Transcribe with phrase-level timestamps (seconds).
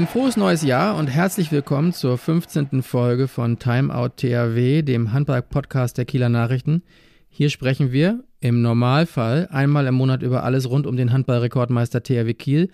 [0.00, 2.82] Ein frohes neues Jahr und herzlich willkommen zur 15.
[2.82, 6.82] Folge von Timeout THW, dem Handball-Podcast der Kieler Nachrichten.
[7.28, 12.32] Hier sprechen wir im Normalfall einmal im Monat über alles rund um den Handballrekordmeister THW
[12.32, 12.70] Kiel,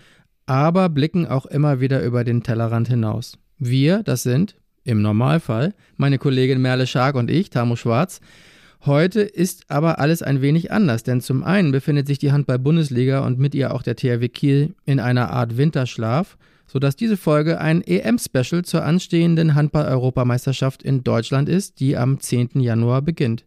[0.46, 3.38] aber blicken auch immer wieder über den Tellerrand hinaus.
[3.58, 4.54] Wir, das sind
[4.84, 8.20] im Normalfall meine Kollegin Merle Schark und ich, Tamo Schwarz.
[8.84, 13.40] Heute ist aber alles ein wenig anders, denn zum einen befindet sich die Handball-Bundesliga und
[13.40, 18.64] mit ihr auch der THW Kiel in einer Art Winterschlaf– sodass diese Folge ein EM-Special
[18.64, 22.60] zur anstehenden Handball-Europameisterschaft in Deutschland ist, die am 10.
[22.60, 23.44] Januar beginnt.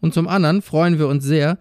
[0.00, 1.58] Und zum anderen freuen wir uns sehr,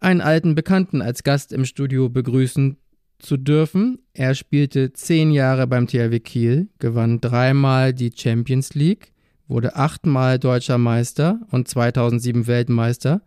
[0.00, 2.76] einen alten Bekannten als Gast im Studio begrüßen
[3.18, 3.98] zu dürfen.
[4.12, 9.12] Er spielte zehn Jahre beim THW Kiel, gewann dreimal die Champions League,
[9.48, 13.22] wurde achtmal deutscher Meister und 2007 Weltmeister.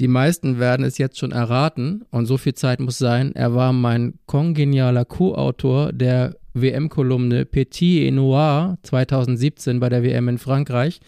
[0.00, 3.34] Die meisten werden es jetzt schon erraten und so viel Zeit muss sein.
[3.34, 10.38] Er war mein kongenialer Co-Autor der WM-Kolumne Petit et Noir 2017 bei der WM in
[10.38, 11.00] Frankreich.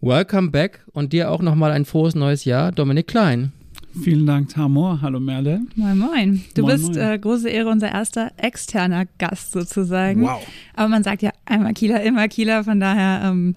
[0.00, 3.52] Welcome back und dir auch nochmal ein frohes neues Jahr, Dominik Klein.
[4.00, 5.00] Vielen Dank, Tamor.
[5.02, 5.62] Hallo Merle.
[5.74, 6.44] Moin, moin.
[6.54, 6.98] Du moin, bist moin.
[6.98, 10.22] Äh, große Ehre unser erster externer Gast sozusagen.
[10.22, 10.46] Wow.
[10.74, 12.62] Aber man sagt ja einmal Kieler, immer Kieler.
[12.62, 13.56] Von daher ähm,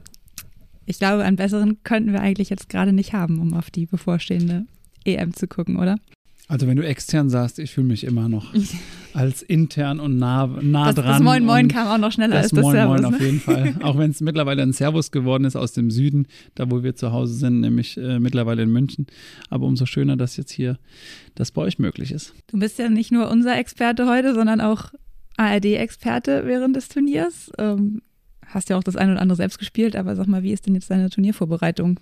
[0.92, 4.66] ich glaube, einen besseren könnten wir eigentlich jetzt gerade nicht haben, um auf die bevorstehende
[5.06, 5.96] EM zu gucken, oder?
[6.50, 8.54] Also wenn du extern sagst, ich fühle mich immer noch
[9.14, 11.08] als intern und nah, nah das, dran.
[11.08, 13.02] Das Moin Moin kam auch noch schneller das als das Moin Servus.
[13.02, 13.76] Moin auf jeden Fall.
[13.84, 17.14] Auch wenn es mittlerweile ein Servus geworden ist aus dem Süden, da wo wir zu
[17.14, 19.08] Hause sind, nämlich äh, mittlerweile in München.
[19.50, 20.78] Aber umso schöner, dass jetzt hier
[21.36, 22.34] das bei euch möglich ist.
[22.48, 24.92] Du bist ja nicht nur unser Experte heute, sondern auch
[25.38, 27.50] ARD-Experte während des Turniers.
[27.60, 28.02] Ähm,
[28.54, 30.76] hast ja auch das eine oder andere selbst gespielt, aber sag mal, wie ist denn
[30.76, 32.00] jetzt deine Turniervorbereitung?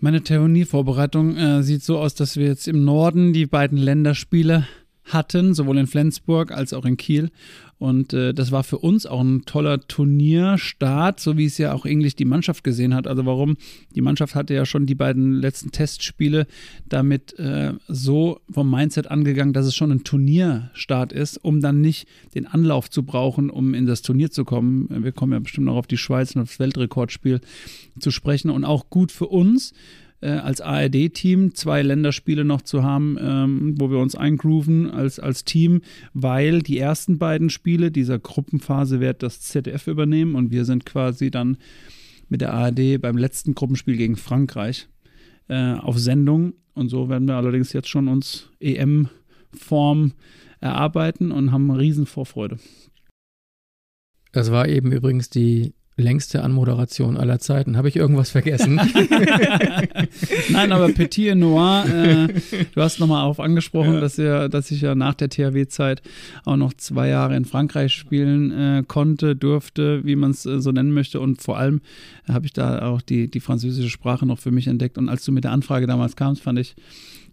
[0.00, 4.66] Meine Turniervorbereitung äh, sieht so aus, dass wir jetzt im Norden die beiden Länderspiele
[5.04, 7.30] hatten, sowohl in Flensburg als auch in Kiel.
[7.78, 11.84] Und äh, das war für uns auch ein toller Turnierstart, so wie es ja auch
[11.84, 13.06] eigentlich die Mannschaft gesehen hat.
[13.06, 13.56] Also warum?
[13.94, 16.46] Die Mannschaft hatte ja schon die beiden letzten Testspiele
[16.88, 22.06] damit äh, so vom Mindset angegangen, dass es schon ein Turnierstart ist, um dann nicht
[22.34, 24.88] den Anlauf zu brauchen, um in das Turnier zu kommen.
[25.04, 27.40] Wir kommen ja bestimmt noch auf die Schweiz und aufs Weltrekordspiel
[27.98, 28.50] zu sprechen.
[28.50, 29.72] Und auch gut für uns,
[30.24, 35.44] äh, als ARD-Team zwei Länderspiele noch zu haben, ähm, wo wir uns eingrooven als, als
[35.44, 35.82] Team,
[36.14, 41.30] weil die ersten beiden Spiele dieser Gruppenphase wird das ZDF übernehmen und wir sind quasi
[41.30, 41.58] dann
[42.30, 44.88] mit der ARD beim letzten Gruppenspiel gegen Frankreich
[45.48, 46.54] äh, auf Sendung.
[46.72, 50.14] Und so werden wir allerdings jetzt schon uns EM-Form
[50.60, 52.56] erarbeiten und haben eine riesen Vorfreude.
[54.32, 57.76] Das war eben übrigens die längste Anmoderation aller Zeiten.
[57.76, 58.76] Habe ich irgendwas vergessen?
[60.48, 62.28] Nein, aber Petit et Noir, äh,
[62.74, 64.00] du hast nochmal auf angesprochen, ja.
[64.00, 66.02] dass, er, dass ich ja nach der THW-Zeit
[66.44, 70.72] auch noch zwei Jahre in Frankreich spielen äh, konnte, durfte, wie man es äh, so
[70.72, 71.20] nennen möchte.
[71.20, 71.80] Und vor allem
[72.28, 74.98] habe ich da auch die, die französische Sprache noch für mich entdeckt.
[74.98, 76.74] Und als du mit der Anfrage damals kamst, fand ich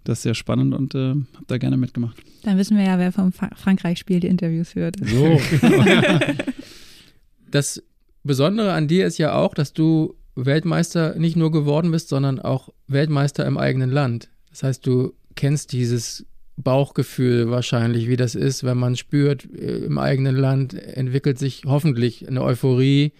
[0.03, 2.17] das sehr spannend und äh, habe da gerne mitgemacht.
[2.43, 4.97] Dann wissen wir ja, wer vom Frankreich-Spiel die Interviews führt.
[5.03, 5.39] So.
[7.51, 7.83] das
[8.23, 12.69] Besondere an dir ist ja auch, dass du Weltmeister nicht nur geworden bist, sondern auch
[12.87, 14.29] Weltmeister im eigenen Land.
[14.49, 16.25] Das heißt, du kennst dieses
[16.57, 22.27] Bauchgefühl wahrscheinlich, wie das ist, wenn man spürt, äh, im eigenen Land entwickelt sich hoffentlich
[22.27, 23.13] eine Euphorie.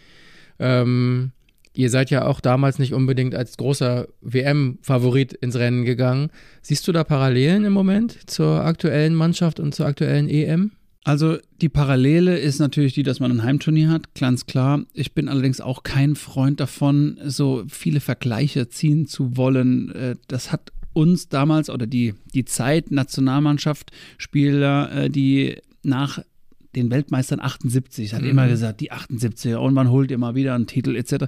[0.60, 1.32] Ähm,
[1.74, 6.30] ihr seid ja auch damals nicht unbedingt als großer WM-Favorit ins Rennen gegangen.
[6.62, 10.72] Siehst du da Parallelen im Moment zur aktuellen Mannschaft und zur aktuellen EM?
[11.04, 14.86] Also die Parallele ist natürlich die, dass man ein Heimturnier hat, ganz klar.
[14.94, 19.92] Ich bin allerdings auch kein Freund davon, so viele Vergleiche ziehen zu wollen.
[19.96, 26.20] Äh, das hat uns damals oder die, die Zeit Nationalmannschaft Spieler, äh, die nach
[26.76, 28.14] den Weltmeistern 78.
[28.14, 28.30] Hat mhm.
[28.30, 31.26] immer gesagt, die 78er und man holt immer wieder einen Titel etc.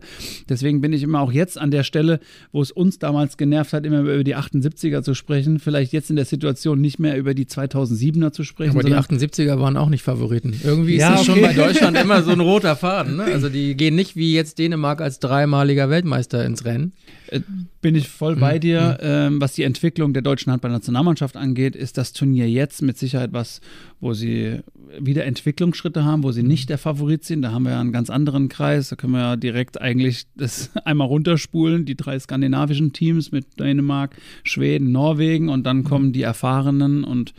[0.49, 2.19] Deswegen bin ich immer auch jetzt an der Stelle,
[2.51, 5.59] wo es uns damals genervt hat, immer über die 78er zu sprechen.
[5.59, 8.71] Vielleicht jetzt in der Situation nicht mehr über die 2007er zu sprechen.
[8.71, 10.53] Aber die 78er waren auch nicht Favoriten.
[10.63, 11.39] Irgendwie ja, ist das okay.
[11.39, 13.17] schon bei Deutschland immer so ein roter Faden.
[13.17, 13.23] Ne?
[13.23, 16.93] Also die gehen nicht wie jetzt Dänemark als dreimaliger Weltmeister ins Rennen.
[17.27, 17.41] Äh,
[17.81, 18.59] bin ich voll bei mhm.
[18.59, 18.97] dir.
[19.01, 19.07] Mhm.
[19.07, 23.61] Ähm, was die Entwicklung der deutschen Handballnationalmannschaft angeht, ist das Turnier jetzt mit Sicherheit was,
[23.99, 24.59] wo sie
[24.99, 27.41] wieder Entwicklungsschritte haben, wo sie nicht der Favorit sind.
[27.41, 28.89] Da haben wir ja einen ganz anderen Kreis.
[28.89, 34.15] Da können wir ja direkt eigentlich das einmal runterspulen, die drei skandinavischen Teams mit Dänemark,
[34.43, 37.33] Schweden, Norwegen und dann kommen die Erfahrenen und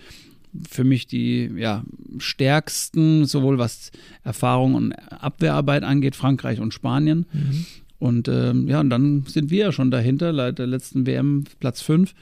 [0.68, 1.84] für mich die ja,
[2.18, 3.90] stärksten, sowohl was
[4.22, 7.26] Erfahrung und Abwehrarbeit angeht, Frankreich und Spanien.
[7.32, 7.66] Mhm.
[7.98, 12.14] Und ähm, ja, und dann sind wir ja schon dahinter, der letzten WM Platz 5.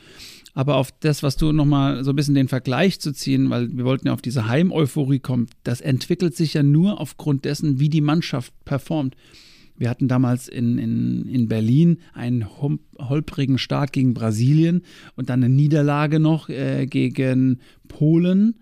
[0.54, 3.84] Aber auf das, was du nochmal so ein bisschen den Vergleich zu ziehen, weil wir
[3.84, 8.02] wollten ja auf diese Heim-Euphorie kommen, das entwickelt sich ja nur aufgrund dessen, wie die
[8.02, 9.16] Mannschaft performt.
[9.76, 12.46] Wir hatten damals in, in, in Berlin einen
[12.98, 14.82] holprigen Start gegen Brasilien
[15.16, 17.58] und dann eine Niederlage noch äh, gegen
[17.88, 18.56] Polen.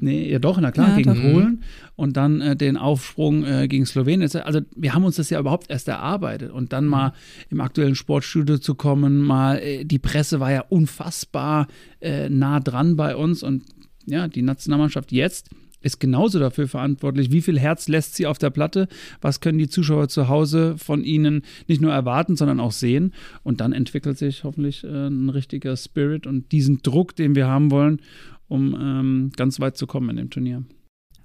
[0.00, 1.20] Nee, ja doch, na klar, ja, gegen doch.
[1.20, 1.62] Polen.
[1.96, 4.30] Und dann äh, den Aufsprung äh, gegen Slowenien.
[4.44, 6.50] Also wir haben uns das ja überhaupt erst erarbeitet.
[6.50, 7.12] Und dann mal
[7.50, 11.68] im aktuellen Sportstudio zu kommen, mal, äh, die Presse war ja unfassbar
[12.00, 13.42] äh, nah dran bei uns.
[13.42, 13.64] Und
[14.06, 15.50] ja, die Nationalmannschaft jetzt
[15.80, 18.88] ist genauso dafür verantwortlich, wie viel Herz lässt sie auf der Platte,
[19.20, 23.14] was können die Zuschauer zu Hause von ihnen nicht nur erwarten, sondern auch sehen.
[23.44, 27.70] Und dann entwickelt sich hoffentlich äh, ein richtiger Spirit und diesen Druck, den wir haben
[27.70, 28.00] wollen,
[28.48, 30.64] um ähm, ganz weit zu kommen in dem Turnier.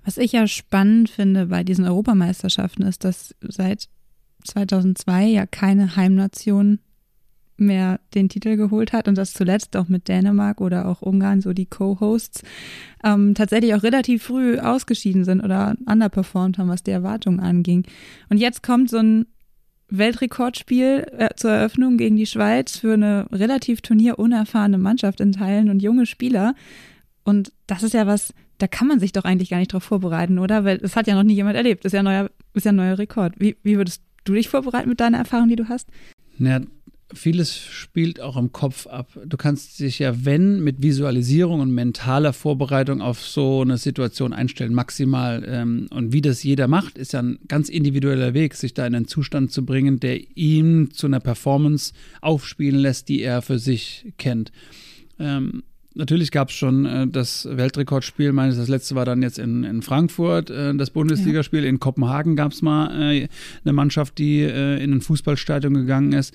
[0.05, 3.87] Was ich ja spannend finde bei diesen Europameisterschaften ist, dass seit
[4.45, 6.79] 2002 ja keine Heimnation
[7.57, 11.53] mehr den Titel geholt hat und das zuletzt auch mit Dänemark oder auch Ungarn, so
[11.53, 12.43] die Co-Hosts,
[13.03, 17.85] ähm, tatsächlich auch relativ früh ausgeschieden sind oder underperformed haben, was die Erwartungen anging.
[18.29, 19.27] Und jetzt kommt so ein
[19.89, 25.81] Weltrekordspiel äh, zur Eröffnung gegen die Schweiz für eine relativ turnierunerfahrene Mannschaft in Teilen und
[25.81, 26.55] junge Spieler.
[27.23, 30.39] Und das ist ja was, da kann man sich doch eigentlich gar nicht drauf vorbereiten,
[30.39, 30.63] oder?
[30.63, 31.85] Weil es hat ja noch nie jemand erlebt.
[31.85, 33.35] Das ist ja ein neuer, ist ja ein neuer Rekord.
[33.39, 35.89] Wie, wie würdest du dich vorbereiten mit deiner Erfahrung, die du hast?
[36.37, 36.61] Na,
[37.13, 39.07] vieles spielt auch im Kopf ab.
[39.25, 44.73] Du kannst dich ja, wenn, mit Visualisierung und mentaler Vorbereitung auf so eine Situation einstellen,
[44.73, 45.43] maximal.
[45.47, 48.95] Ähm, und wie das jeder macht, ist ja ein ganz individueller Weg, sich da in
[48.95, 54.13] einen Zustand zu bringen, der ihm zu einer Performance aufspielen lässt, die er für sich
[54.17, 54.51] kennt.
[55.19, 55.63] Ähm,
[55.95, 59.81] natürlich gab es schon äh, das Weltrekordspiel, meines das letzte war dann jetzt in, in
[59.81, 61.63] Frankfurt, äh, das Bundesligaspiel.
[61.63, 61.69] Ja.
[61.69, 63.27] In Kopenhagen gab es mal äh,
[63.63, 66.33] eine Mannschaft, die äh, in ein Fußballstadion gegangen ist.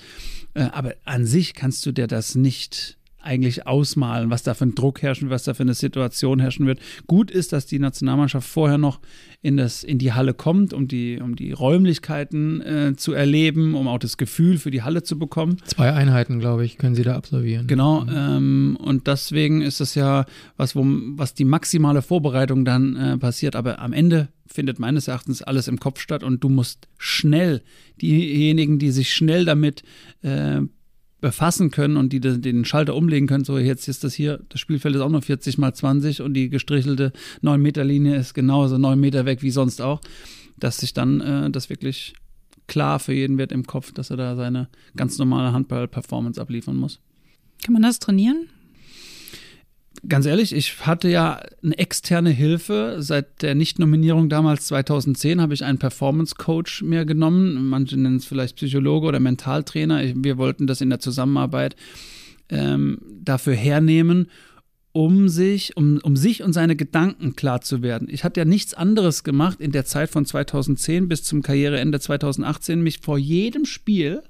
[0.55, 4.75] Äh, aber an sich kannst du dir das nicht eigentlich ausmalen, was da für ein
[4.75, 6.81] Druck herrschen, was da für eine Situation herrschen wird.
[7.07, 9.01] Gut ist, dass die Nationalmannschaft vorher noch
[9.43, 13.89] in, das, in die Halle kommt, um die, um die Räumlichkeiten äh, zu erleben, um
[13.89, 15.59] auch das Gefühl für die Halle zu bekommen.
[15.65, 17.67] Zwei Einheiten, glaube ich, können sie da absolvieren.
[17.67, 20.25] Genau, ähm, und deswegen ist das ja
[20.57, 23.57] was, wo, was die maximale Vorbereitung dann äh, passiert.
[23.57, 27.63] Aber am Ende findet meines Erachtens alles im Kopf statt und du musst schnell,
[28.01, 29.83] diejenigen, die sich schnell damit
[30.23, 30.61] äh,
[31.21, 33.45] befassen können und die den Schalter umlegen können.
[33.45, 36.49] So, jetzt ist das hier, das Spielfeld ist auch nur 40 mal 20 und die
[36.49, 37.13] gestrichelte
[37.43, 40.01] 9-Meter-Linie ist genauso 9 Meter weg wie sonst auch,
[40.57, 42.15] dass sich dann äh, das wirklich
[42.69, 47.01] klar für jeden wird im Kopf, dass er da seine ganz normale Handball-Performance abliefern muss.
[47.65, 48.49] Kann man das trainieren?
[50.07, 52.97] Ganz ehrlich, ich hatte ja eine externe Hilfe.
[52.99, 57.69] Seit der Nichtnominierung damals 2010 habe ich einen Performance Coach mir genommen.
[57.69, 60.03] Manche nennen es vielleicht Psychologe oder Mentaltrainer.
[60.15, 61.77] Wir wollten das in der Zusammenarbeit
[62.51, 64.29] ähm, dafür hernehmen,
[64.93, 68.09] um sich, um, um sich und seine Gedanken klar zu werden.
[68.11, 72.83] Ich hatte ja nichts anderes gemacht in der Zeit von 2010 bis zum Karriereende 2018,
[72.83, 74.23] mich vor jedem Spiel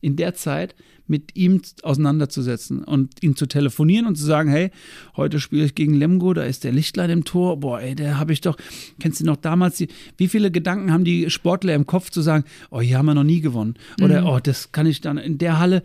[0.00, 0.74] in der Zeit
[1.10, 4.70] mit ihm auseinanderzusetzen und ihn zu telefonieren und zu sagen, hey,
[5.16, 8.32] heute spiele ich gegen Lemgo, da ist der Lichtlein im Tor, boah, ey, der habe
[8.32, 8.56] ich doch,
[9.00, 12.44] kennst du noch damals, die, wie viele Gedanken haben die Sportler im Kopf zu sagen,
[12.70, 14.26] oh, hier haben wir noch nie gewonnen oder, mhm.
[14.28, 15.82] oh, das kann ich dann in der Halle.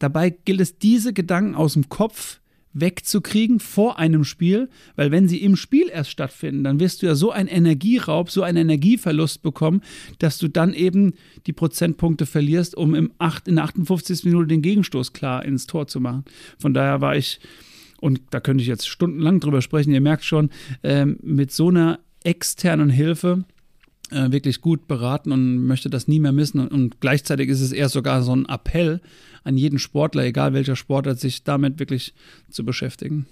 [0.00, 2.40] Dabei gilt es, diese Gedanken aus dem Kopf
[2.72, 7.14] wegzukriegen vor einem Spiel, weil wenn sie im Spiel erst stattfinden, dann wirst du ja
[7.14, 9.82] so einen Energieraub, so einen Energieverlust bekommen,
[10.18, 11.14] dass du dann eben
[11.46, 14.24] die Prozentpunkte verlierst, um im 8, in der 58.
[14.24, 16.24] Minute den Gegenstoß klar ins Tor zu machen.
[16.58, 17.40] Von daher war ich,
[18.00, 20.50] und da könnte ich jetzt stundenlang drüber sprechen, ihr merkt schon,
[20.82, 23.44] ähm, mit so einer externen Hilfe
[24.10, 26.60] äh, wirklich gut beraten und möchte das nie mehr missen.
[26.60, 29.00] Und, und, gleichzeitig ist es eher sogar so ein Appell
[29.44, 32.14] an jeden Sportler, egal welcher Sportler, sich damit wirklich
[32.50, 33.26] zu beschäftigen.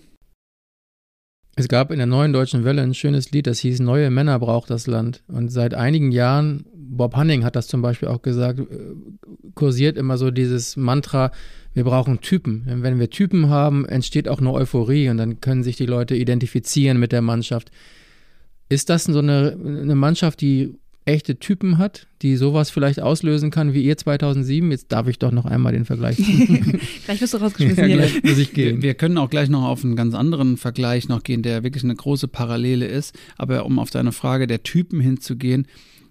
[1.58, 4.68] Es gab in der neuen deutschen Welle ein schönes Lied, das hieß Neue Männer braucht
[4.68, 5.22] das Land.
[5.26, 8.64] Und seit einigen Jahren, Bob Hanning hat das zum Beispiel auch gesagt, äh,
[9.54, 11.32] kursiert immer so dieses Mantra,
[11.72, 12.64] wir brauchen Typen.
[12.66, 16.98] Wenn wir Typen haben, entsteht auch eine Euphorie und dann können sich die Leute identifizieren
[16.98, 17.70] mit der Mannschaft.
[18.68, 23.72] Ist das so eine, eine Mannschaft, die echte Typen hat, die sowas vielleicht auslösen kann
[23.72, 24.70] wie ihr 2007?
[24.72, 26.16] Jetzt darf ich doch noch einmal den Vergleich
[27.06, 27.88] gleich wirst du rausgeschmissen.
[27.88, 28.78] Ja, gleich muss ich gehen.
[28.78, 31.84] Wir, wir, können auch gleich noch auf einen ganz anderen Vergleich noch gehen, der wirklich
[31.84, 33.16] eine große Parallele ist.
[33.38, 35.68] Aber um auf deine Frage der Typen hinzugehen,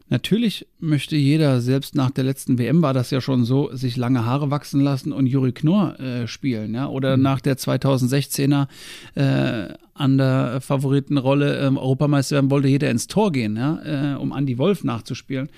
[0.08, 4.24] Natürlich möchte jeder, selbst nach der letzten WM war das ja schon so, sich lange
[4.24, 6.88] Haare wachsen lassen und Juri Knorr äh, spielen, ja.
[6.88, 7.24] Oder mhm.
[7.24, 8.68] nach der 2016er
[9.16, 14.32] äh, an der Favoritenrolle ähm, Europameister werden, wollte jeder ins Tor gehen, ja, äh, um
[14.32, 15.50] Andy Wolf nachzuspielen.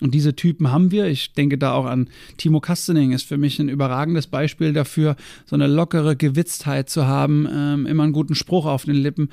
[0.00, 1.06] Und diese Typen haben wir.
[1.06, 5.56] Ich denke da auch an Timo Kastening, ist für mich ein überragendes Beispiel dafür, so
[5.56, 9.30] eine lockere Gewitztheit zu haben, ähm, immer einen guten Spruch auf den Lippen.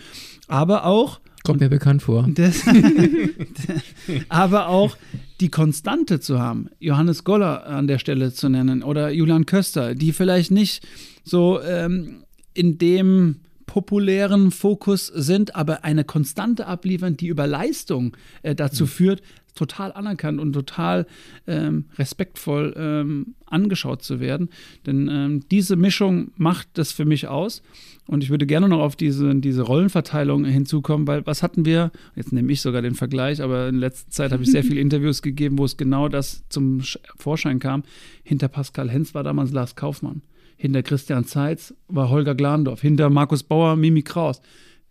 [0.48, 2.28] Aber auch Kommt mir bekannt vor.
[2.36, 2.64] Das,
[4.30, 4.98] aber auch
[5.40, 10.14] die Konstante zu haben, Johannes Goller an der Stelle zu nennen oder Julian Köster, die
[10.14, 10.88] vielleicht nicht
[11.24, 12.24] so ähm,
[12.54, 18.88] in dem populären Fokus sind, aber eine Konstante abliefern, die über Leistung äh, dazu mhm.
[18.88, 19.22] führt,
[19.56, 21.06] total anerkannt und total
[21.48, 24.50] ähm, respektvoll ähm, angeschaut zu werden.
[24.86, 27.62] Denn ähm, diese Mischung macht das für mich aus.
[28.06, 32.34] Und ich würde gerne noch auf diese, diese Rollenverteilung hinzukommen, weil was hatten wir, jetzt
[32.34, 35.58] nehme ich sogar den Vergleich, aber in letzter Zeit habe ich sehr viele Interviews gegeben,
[35.58, 36.82] wo es genau das zum
[37.16, 37.84] Vorschein kam.
[38.24, 40.22] Hinter Pascal Hens war damals Lars Kaufmann.
[40.64, 42.80] Hinter Christian Zeitz war Holger Glandorf.
[42.80, 44.42] Hinter Markus Bauer Mimi Kraus.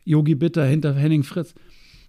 [0.05, 1.55] Yogi Bitter hinter Henning Fritz.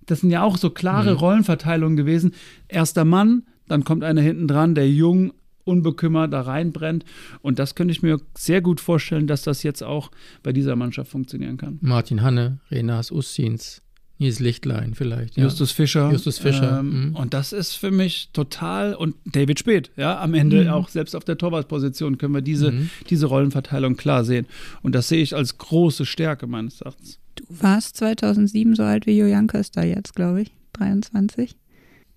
[0.06, 1.18] Das sind ja auch so klare mhm.
[1.20, 2.34] Rollenverteilungen gewesen.
[2.68, 5.32] Erster Mann, dann kommt einer hinten dran, der jung,
[5.64, 7.06] unbekümmert da reinbrennt.
[7.42, 10.12] Und das könnte ich mir sehr gut vorstellen, dass das jetzt auch
[10.44, 11.78] bei dieser Mannschaft funktionieren kann.
[11.80, 13.82] Martin Hanne, Renas Ustins,
[14.24, 15.38] Nils Lichtlein vielleicht.
[15.38, 15.44] Ja.
[15.44, 16.10] Justus Fischer.
[16.12, 16.80] Justus Fischer.
[16.80, 17.16] Ähm, mhm.
[17.16, 20.70] Und das ist für mich total, und David Speth, ja, am Ende mhm.
[20.70, 22.90] auch selbst auf der Torwartposition können wir diese, mhm.
[23.10, 24.48] diese Rollenverteilung klar sehen.
[24.82, 27.20] Und das sehe ich als große Stärke meines Erachtens.
[27.36, 31.56] Du warst 2007 so alt wie Julian Köster jetzt, glaube ich, 23.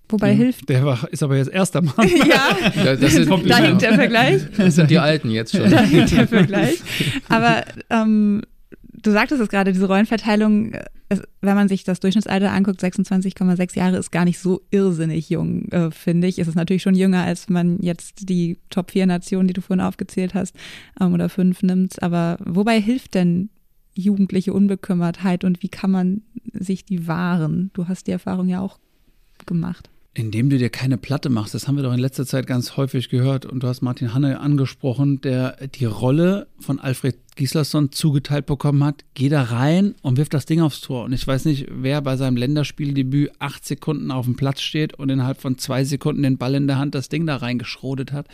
[0.09, 0.37] Wobei mhm.
[0.37, 0.69] hilft.
[0.69, 1.95] Der war, ist aber jetzt erster Mann.
[2.27, 4.41] ja, das ist, da hinkt der Vergleich.
[4.57, 5.69] Das sind die Alten jetzt schon.
[5.69, 6.79] Da hinkt der Vergleich.
[7.27, 8.43] Aber ähm,
[8.93, 10.73] du sagtest es gerade, diese Rollenverteilung,
[11.09, 15.67] es, wenn man sich das Durchschnittsalter anguckt, 26,6 Jahre ist gar nicht so irrsinnig jung,
[15.69, 16.39] äh, finde ich.
[16.39, 19.85] Es ist natürlich schon jünger, als man jetzt die Top 4 Nationen, die du vorhin
[19.85, 20.55] aufgezählt hast,
[20.99, 22.01] ähm, oder fünf nimmt.
[22.03, 23.49] Aber wobei hilft denn
[23.93, 26.21] jugendliche Unbekümmertheit und wie kann man
[26.53, 27.71] sich die wahren?
[27.73, 28.77] Du hast die Erfahrung ja auch
[29.45, 29.89] gemacht.
[30.17, 33.09] Indem du dir keine Platte machst, das haben wir doch in letzter Zeit ganz häufig
[33.09, 38.83] gehört und du hast Martin Hanne angesprochen, der die Rolle von Alfred Gislason zugeteilt bekommen
[38.83, 39.05] hat.
[39.13, 41.03] Geh da rein und wirf das Ding aufs Tor.
[41.03, 45.09] Und ich weiß nicht, wer bei seinem Länderspieldebüt acht Sekunden auf dem Platz steht und
[45.09, 48.27] innerhalb von zwei Sekunden den Ball in der Hand das Ding da reingeschrodet hat.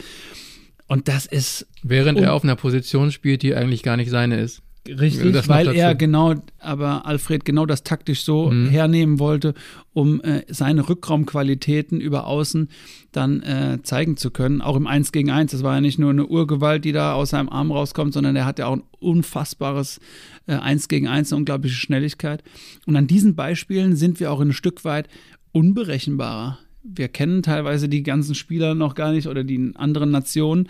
[0.87, 1.67] Und das ist.
[1.81, 4.61] Während er auf einer Position spielt, die eigentlich gar nicht seine ist.
[4.85, 8.67] Richtig, ja, weil er genau, aber Alfred genau das taktisch so mhm.
[8.67, 9.53] hernehmen wollte,
[9.93, 12.67] um äh, seine Rückraumqualitäten über außen
[13.13, 14.61] dann äh, zeigen zu können.
[14.61, 15.51] Auch im 1 gegen 1.
[15.51, 18.45] Das war ja nicht nur eine Urgewalt, die da aus seinem Arm rauskommt, sondern er
[18.45, 20.01] hat ja auch ein unfassbares
[20.47, 22.43] äh, 1 gegen 1, eine unglaubliche Schnelligkeit.
[22.85, 25.07] Und an diesen Beispielen sind wir auch ein Stück weit
[25.53, 26.59] unberechenbarer.
[26.83, 30.67] Wir kennen teilweise die ganzen Spieler noch gar nicht oder die anderen Nationen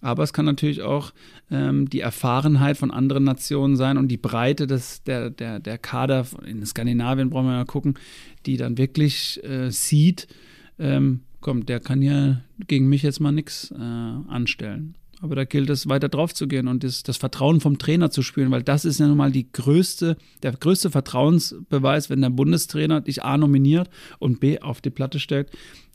[0.00, 1.12] aber es kann natürlich auch
[1.50, 6.26] ähm, die Erfahrenheit von anderen Nationen sein und die Breite des, der, der, der Kader
[6.46, 7.94] in Skandinavien, brauchen wir mal gucken,
[8.46, 10.28] die dann wirklich äh, sieht,
[10.78, 14.94] ähm, komm, der kann ja gegen mich jetzt mal nichts äh, anstellen.
[15.20, 18.22] Aber da gilt es, weiter drauf zu gehen und das, das, Vertrauen vom Trainer zu
[18.22, 23.00] spielen, weil das ist ja nun mal die größte, der größte Vertrauensbeweis, wenn der Bundestrainer
[23.00, 23.90] dich A nominiert
[24.20, 25.50] und B auf die Platte stellt,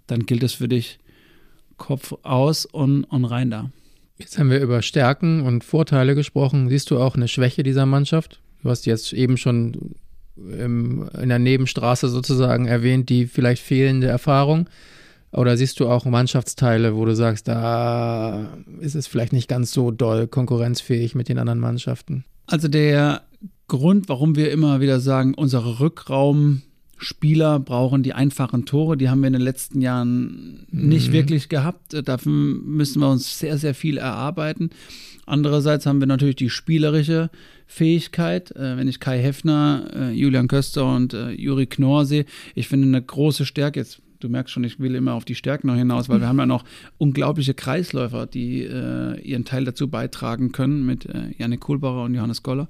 [0.08, 1.00] dann gilt es für dich
[1.78, 3.72] Kopf aus und, und rein da.
[4.18, 6.70] Jetzt haben wir über Stärken und Vorteile gesprochen.
[6.70, 8.42] Siehst du auch eine Schwäche dieser Mannschaft?
[8.62, 9.96] Du hast jetzt eben schon
[10.38, 14.70] im, in der Nebenstraße sozusagen erwähnt, die vielleicht fehlende Erfahrung.
[15.32, 19.90] Oder siehst du auch Mannschaftsteile, wo du sagst, da ist es vielleicht nicht ganz so
[19.90, 22.24] doll konkurrenzfähig mit den anderen Mannschaften?
[22.46, 23.24] Also der
[23.68, 26.62] Grund, warum wir immer wieder sagen, unsere Rückraum
[27.04, 28.98] Spieler brauchen die einfachen Tore.
[28.98, 31.14] Die haben wir in den letzten Jahren nicht mhm.
[31.14, 31.96] wirklich gehabt.
[32.06, 34.70] Dafür müssen wir uns sehr, sehr viel erarbeiten.
[35.26, 37.30] Andererseits haben wir natürlich die spielerische
[37.66, 38.52] Fähigkeit.
[38.52, 42.88] Äh, wenn ich Kai Heffner, äh, Julian Köster und äh, Juri Knorr sehe, ich finde
[42.88, 43.80] eine große Stärke.
[43.80, 46.40] Jetzt, du merkst schon, ich will immer auf die Stärken noch hinaus, weil wir haben
[46.40, 46.66] ja noch
[46.98, 52.44] unglaubliche Kreisläufer, die äh, ihren Teil dazu beitragen können mit äh, Janik Kohlbacher und Johannes
[52.44, 52.68] Goller.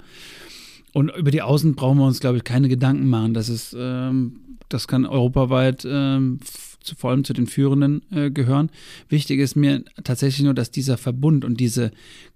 [0.93, 3.33] Und über die Außen brauchen wir uns, glaube ich, keine Gedanken machen.
[3.33, 6.39] Das ist, ähm, das kann europaweit ähm,
[6.83, 8.69] zu, vor allem zu den Führenden äh, gehören.
[9.09, 11.91] Wichtig ist mir tatsächlich nur, dass dieser Verbund und diese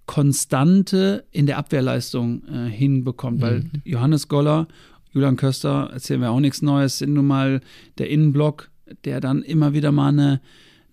[0.08, 3.42] Konstante in der Abwehrleistung äh, hinbekommt, mhm.
[3.42, 4.68] weil Johannes Goller,
[5.14, 7.62] Julian Köster, erzählen wir auch nichts Neues, sind nun mal
[7.98, 8.70] der Innenblock,
[9.06, 10.42] der dann immer wieder mal eine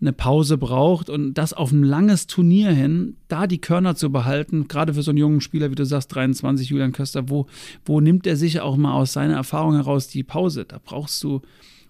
[0.04, 4.68] eine Pause braucht und das auf ein langes Turnier hin, da die Körner zu behalten,
[4.68, 7.46] gerade für so einen jungen Spieler, wie du sagst, 23, Julian Köster, wo,
[7.87, 10.66] wo nimmt er sich auch mal aus seiner Erfahrung heraus die Pause?
[10.66, 11.40] Da brauchst du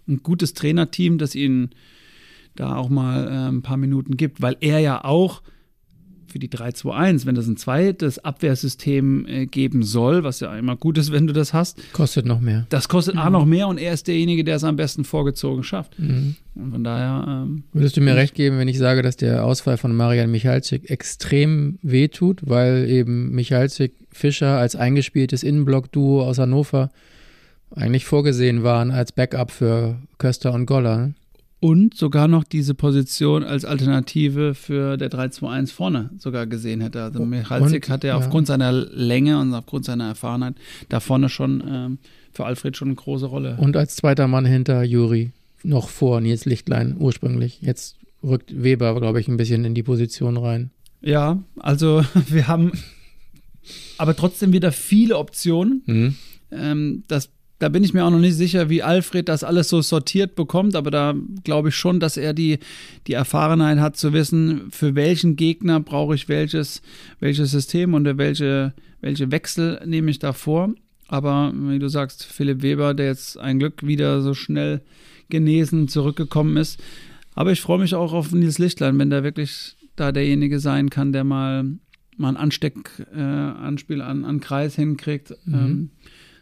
[0.06, 1.70] ein gutes Trainerteam, das ihn
[2.54, 5.42] da auch mal äh, ein paar Minuten gibt, weil er ja auch
[6.34, 10.98] für die 3-2-1, wenn das ein zweites Abwehrsystem äh, geben soll, was ja immer gut
[10.98, 11.78] ist, wenn du das hast.
[11.92, 12.66] Kostet noch mehr.
[12.70, 13.20] Das kostet mhm.
[13.20, 15.96] A noch mehr und er ist derjenige, der es am besten vorgezogen schafft.
[15.96, 16.34] Mhm.
[16.56, 17.44] Und von daher.
[17.44, 20.90] Ähm, Würdest du mir recht geben, wenn ich sage, dass der Ausfall von Marian Michalczyk
[20.90, 26.90] extrem wehtut, weil eben Michalczyk Fischer als eingespieltes Innenblock-Duo aus Hannover
[27.70, 30.96] eigentlich vorgesehen waren als Backup für Köster und Goller?
[30.96, 31.14] Ne?
[31.64, 37.02] Und sogar noch diese Position als Alternative für der 3-2-1 vorne sogar gesehen hätte.
[37.02, 40.56] Also oh, Michalzik hat ja aufgrund seiner Länge und aufgrund seiner Erfahrenheit
[40.90, 41.98] da vorne schon ähm,
[42.34, 43.56] für Alfred schon eine große Rolle.
[43.58, 45.30] Und als zweiter Mann hinter Juri,
[45.62, 47.62] noch vor Nils Lichtlein ursprünglich.
[47.62, 50.70] Jetzt rückt Weber, glaube ich, ein bisschen in die Position rein.
[51.00, 52.72] Ja, also wir haben
[53.96, 55.82] aber trotzdem wieder viele Optionen.
[55.86, 56.14] Mhm.
[56.50, 57.30] Ähm, das
[57.64, 60.76] da bin ich mir auch noch nicht sicher, wie Alfred das alles so sortiert bekommt,
[60.76, 62.58] aber da glaube ich schon, dass er die,
[63.06, 66.82] die Erfahrenheit hat zu wissen, für welchen Gegner brauche ich welches,
[67.20, 70.74] welches System und welche, welche Wechsel nehme ich da vor.
[71.08, 74.82] Aber wie du sagst, Philipp Weber, der jetzt ein Glück wieder so schnell
[75.30, 76.78] genesen zurückgekommen ist.
[77.34, 81.14] Aber ich freue mich auch auf Nils Lichtlein, wenn der wirklich da derjenige sein kann,
[81.14, 81.64] der mal,
[82.18, 85.34] mal ein Ansteck-Anspiel äh, an, an Kreis hinkriegt.
[85.46, 85.54] Mhm.
[85.54, 85.90] Ähm,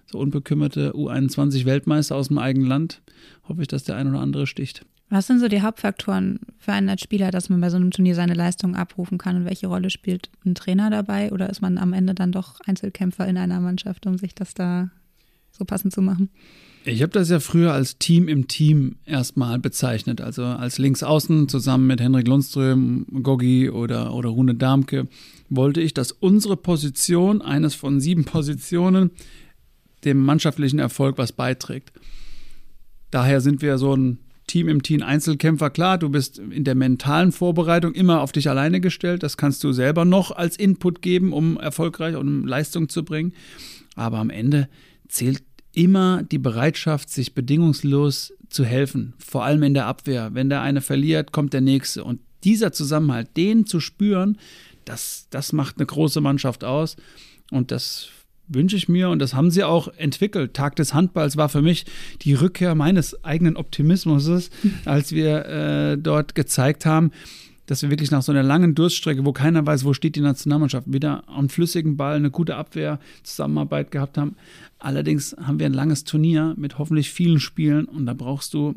[0.06, 3.02] so unbekümmerte U21-Weltmeister aus dem eigenen Land,
[3.48, 4.84] hoffe ich, dass der ein oder andere sticht.
[5.12, 8.14] Was sind so die Hauptfaktoren für einen als Spieler, dass man bei so einem Turnier
[8.14, 11.92] seine Leistung abrufen kann und welche Rolle spielt ein Trainer dabei oder ist man am
[11.92, 14.90] Ende dann doch Einzelkämpfer in einer Mannschaft, um sich das da
[15.50, 16.30] so passend zu machen?
[16.84, 21.86] Ich habe das ja früher als Team im Team erstmal bezeichnet, also als Linksaußen zusammen
[21.86, 25.08] mit Henrik Lundström, Goggi oder, oder Rune Darmke
[25.48, 29.10] wollte ich, dass unsere Position, eines von sieben Positionen,
[30.04, 31.92] dem mannschaftlichen Erfolg was beiträgt.
[33.10, 35.70] Daher sind wir so ein Team im Team Einzelkämpfer.
[35.70, 39.22] Klar, du bist in der mentalen Vorbereitung immer auf dich alleine gestellt.
[39.22, 43.32] Das kannst du selber noch als Input geben, um erfolgreich und um Leistung zu bringen.
[43.94, 44.68] Aber am Ende
[45.08, 49.14] zählt immer die Bereitschaft, sich bedingungslos zu helfen.
[49.18, 50.30] Vor allem in der Abwehr.
[50.34, 52.04] Wenn der eine verliert, kommt der nächste.
[52.04, 54.38] Und dieser Zusammenhalt, den zu spüren,
[54.84, 56.96] das, das macht eine große Mannschaft aus.
[57.50, 58.08] Und das
[58.54, 60.54] wünsche ich mir und das haben sie auch entwickelt.
[60.54, 61.86] Tag des Handballs war für mich
[62.22, 64.50] die Rückkehr meines eigenen Optimismus,
[64.84, 67.10] als wir äh, dort gezeigt haben,
[67.66, 70.92] dass wir wirklich nach so einer langen Durststrecke, wo keiner weiß, wo steht die Nationalmannschaft,
[70.92, 74.36] wieder einen flüssigen Ball, eine gute Abwehr, Zusammenarbeit gehabt haben.
[74.78, 78.74] Allerdings haben wir ein langes Turnier mit hoffentlich vielen Spielen und da brauchst du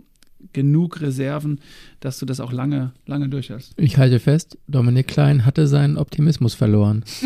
[0.53, 1.59] genug Reserven,
[1.99, 3.73] dass du das auch lange, lange durchhältst.
[3.77, 7.03] Ich halte fest, Dominik Klein hatte seinen Optimismus verloren.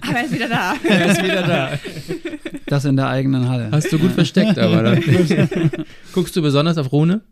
[0.00, 0.74] aber er ist wieder da.
[0.84, 1.78] Er ist wieder da.
[2.66, 3.70] Das in der eigenen Halle.
[3.70, 4.96] Hast du gut versteckt, aber.
[6.12, 7.22] Guckst du besonders auf Rune?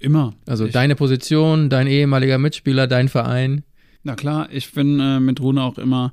[0.00, 0.34] Immer.
[0.46, 3.64] Also ich, deine Position, dein ehemaliger Mitspieler, dein Verein.
[4.04, 6.12] Na klar, ich bin äh, mit Rune auch immer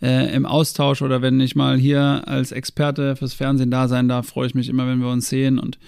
[0.00, 4.28] äh, im Austausch oder wenn ich mal hier als Experte fürs Fernsehen da sein darf,
[4.28, 5.78] freue ich mich immer, wenn wir uns sehen und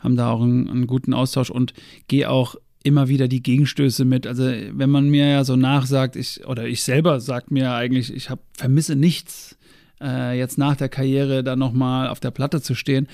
[0.00, 1.74] haben da auch einen, einen guten Austausch und
[2.08, 4.26] gehe auch immer wieder die Gegenstöße mit.
[4.26, 8.30] Also wenn man mir ja so nachsagt, ich oder ich selber sagt mir eigentlich, ich
[8.30, 9.56] hab, vermisse nichts,
[10.00, 13.08] äh, jetzt nach der Karriere dann nochmal auf der Platte zu stehen.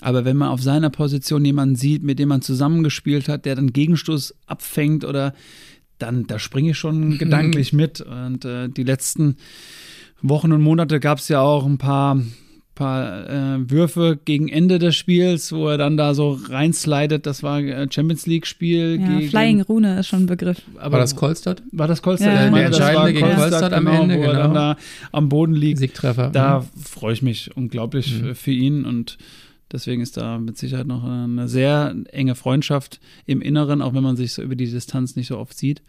[0.00, 3.72] Aber wenn man auf seiner Position jemanden sieht, mit dem man zusammengespielt hat, der dann
[3.72, 5.34] Gegenstoß abfängt oder
[5.98, 8.00] dann, da springe ich schon gedanklich mit.
[8.00, 9.36] Und äh, die letzten
[10.22, 12.20] Wochen und Monate gab es ja auch ein paar
[12.76, 17.26] paar äh, Würfe gegen Ende des Spiels, wo er dann da so reinslidet.
[17.26, 19.00] Das war äh, Champions League-Spiel.
[19.00, 20.62] Ja, Flying Rune ist schon ein Begriff.
[20.76, 21.62] Aber war das Kolstadt?
[21.72, 22.34] War das Kolstadt?
[22.34, 22.50] Ja, ja.
[22.50, 24.32] Der entscheidende gegen Kolstadt, am genau, Ende, wo genau.
[24.32, 24.54] er dann genau.
[24.54, 24.76] da
[25.10, 25.78] am Boden liegt.
[25.78, 26.30] Siegtreffer.
[26.30, 26.80] Da mhm.
[26.80, 28.34] freue ich mich unglaublich mhm.
[28.36, 29.18] für ihn und
[29.72, 34.16] Deswegen ist da mit Sicherheit noch eine sehr enge Freundschaft im Inneren, auch wenn man
[34.16, 35.82] sich so über die Distanz nicht so oft sieht.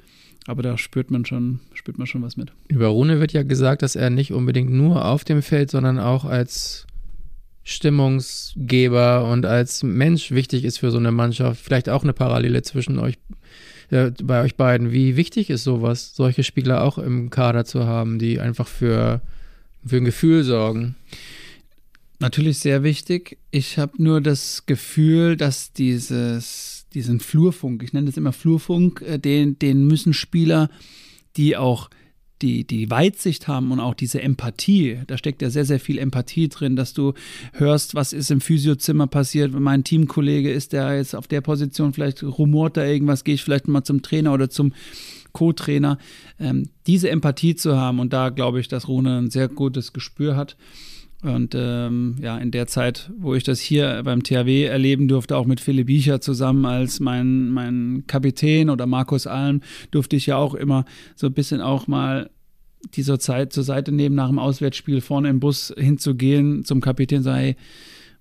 [0.47, 2.53] Aber da spürt man schon, spürt man schon was mit.
[2.69, 6.25] Über Rune wird ja gesagt, dass er nicht unbedingt nur auf dem Feld, sondern auch
[6.25, 6.87] als
[7.63, 11.61] Stimmungsgeber und als Mensch wichtig ist für so eine Mannschaft.
[11.61, 13.15] Vielleicht auch eine Parallele zwischen euch,
[13.91, 14.93] äh, bei euch beiden.
[14.93, 19.19] Wie wichtig ist sowas, solche Spieler auch im Kader zu haben, die einfach für,
[19.85, 20.95] für ein Gefühl sorgen?
[22.19, 23.37] Natürlich sehr wichtig.
[23.51, 29.19] Ich habe nur das Gefühl, dass dieses diesen Flurfunk, ich nenne das immer Flurfunk, äh,
[29.19, 30.69] den, den müssen Spieler,
[31.35, 31.89] die auch
[32.41, 36.49] die, die Weitsicht haben und auch diese Empathie, da steckt ja sehr, sehr viel Empathie
[36.49, 37.13] drin, dass du
[37.53, 42.23] hörst, was ist im Physiozimmer passiert, mein Teamkollege ist der jetzt auf der Position, vielleicht
[42.23, 44.73] rumort da irgendwas, gehe ich vielleicht mal zum Trainer oder zum
[45.33, 45.97] Co-Trainer.
[46.39, 50.35] Ähm, diese Empathie zu haben und da glaube ich, dass Rune ein sehr gutes Gespür
[50.35, 50.57] hat
[51.23, 55.45] Und ähm, ja, in der Zeit, wo ich das hier beim THW erleben durfte, auch
[55.45, 60.53] mit Philipp Biecher zusammen als mein, mein Kapitän oder Markus Alm, durfte ich ja auch
[60.53, 62.29] immer so ein bisschen auch mal
[62.93, 67.39] dieser Zeit zur Seite nehmen, nach dem Auswärtsspiel vorne im Bus hinzugehen, zum Kapitän sagen,
[67.39, 67.55] hey,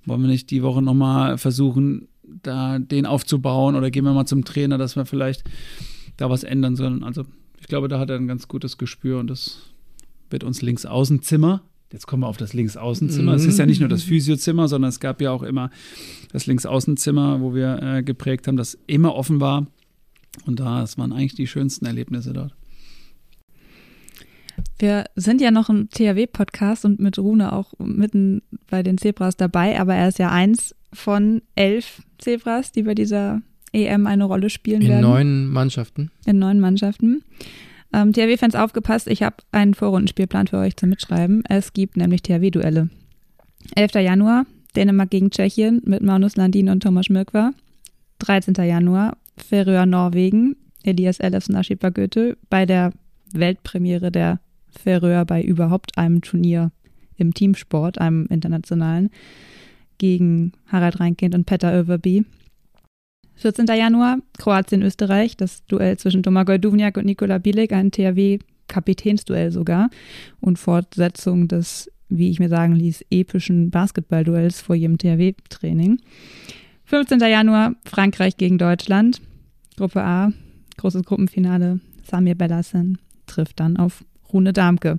[0.06, 2.08] wollen wir nicht die Woche nochmal versuchen,
[2.42, 5.44] da den aufzubauen oder gehen wir mal zum Trainer, dass wir vielleicht
[6.16, 7.04] da was ändern sollen.
[7.04, 7.24] Also
[7.60, 9.58] ich glaube, da hat er ein ganz gutes Gespür und das
[10.30, 13.32] wird uns links Außenzimmer Jetzt kommen wir auf das Linksaußenzimmer.
[13.32, 13.38] Mhm.
[13.38, 15.70] Es ist ja nicht nur das Physiozimmer, sondern es gab ja auch immer
[16.32, 19.66] das Linksaußenzimmer, wo wir äh, geprägt haben, das immer offen war.
[20.44, 22.54] Und da, das waren eigentlich die schönsten Erlebnisse dort.
[24.78, 29.80] Wir sind ja noch ein THW-Podcast und mit Rune auch mitten bei den Zebras dabei,
[29.80, 34.82] aber er ist ja eins von elf Zebras, die bei dieser EM eine Rolle spielen
[34.82, 35.04] In werden.
[35.04, 36.10] In neun Mannschaften.
[36.26, 37.22] In neun Mannschaften.
[37.96, 41.42] Ähm, THW-Fans aufgepasst, ich habe einen Vorrundenspielplan für euch zum Mitschreiben.
[41.48, 42.90] Es gibt nämlich THW-Duelle.
[43.74, 43.94] 11.
[43.94, 44.44] Januar,
[44.76, 47.52] Dänemark gegen Tschechien mit Magnus Landin und Thomas Schmirkwa.
[48.18, 48.54] 13.
[48.66, 52.92] Januar, Färöer Norwegen, Elias Ellefsen, Ashipa Goethe bei der
[53.32, 56.72] Weltpremiere der Färöer bei überhaupt einem Turnier
[57.16, 59.08] im Teamsport, einem internationalen,
[59.96, 62.26] gegen Harald Reinkind und Petter Överby.
[63.36, 63.66] 14.
[63.66, 69.90] Januar, Kroatien-Österreich, das Duell zwischen Domagoj Duvniak und Nikola Bilik, ein THW-Kapitänsduell sogar
[70.40, 76.00] und Fortsetzung des, wie ich mir sagen ließ, epischen Basketballduells vor jedem THW-Training.
[76.84, 77.20] 15.
[77.20, 79.20] Januar, Frankreich gegen Deutschland,
[79.76, 80.32] Gruppe A,
[80.78, 84.98] großes Gruppenfinale, Samir Bellassen trifft dann auf Rune Darmke.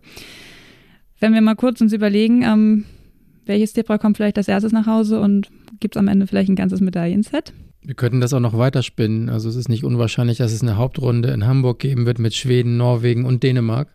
[1.20, 2.86] Wenn wir mal kurz uns überlegen, ähm,
[3.46, 6.56] welches Zebra kommt vielleicht als erstes nach Hause und gibt es am Ende vielleicht ein
[6.56, 7.54] ganzes Medaillenset?
[7.88, 9.30] Wir könnten das auch noch weiterspinnen.
[9.30, 12.76] Also es ist nicht unwahrscheinlich, dass es eine Hauptrunde in Hamburg geben wird mit Schweden,
[12.76, 13.88] Norwegen und Dänemark.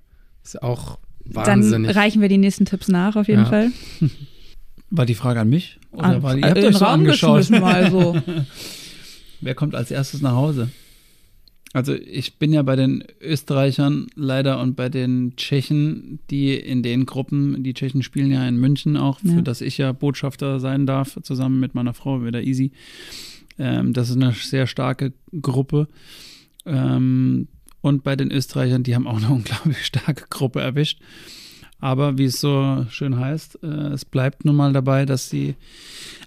[0.42, 1.88] Ist auch wahnsinnig.
[1.88, 3.48] Dann reichen wir die nächsten Tipps nach, auf jeden ja.
[3.50, 3.70] Fall.
[4.90, 5.78] War die Frage an mich?
[5.90, 7.50] Oder an, war die, ihr habt euch so angeschaut?
[7.50, 8.16] Mal so.
[9.42, 10.70] Wer kommt als erstes nach Hause?
[11.74, 17.04] Also ich bin ja bei den Österreichern leider und bei den Tschechen, die in den
[17.04, 19.34] Gruppen, die Tschechen spielen ja in München auch, ja.
[19.34, 22.72] für das ich ja Botschafter sein darf, zusammen mit meiner Frau, mit der Easy.
[23.58, 25.88] Ähm, das ist eine sehr starke Gruppe.
[26.64, 27.48] Ähm,
[27.80, 31.00] und bei den Österreichern, die haben auch eine unglaublich starke Gruppe erwischt.
[31.80, 35.56] Aber wie es so schön heißt, äh, es bleibt nun mal dabei, dass die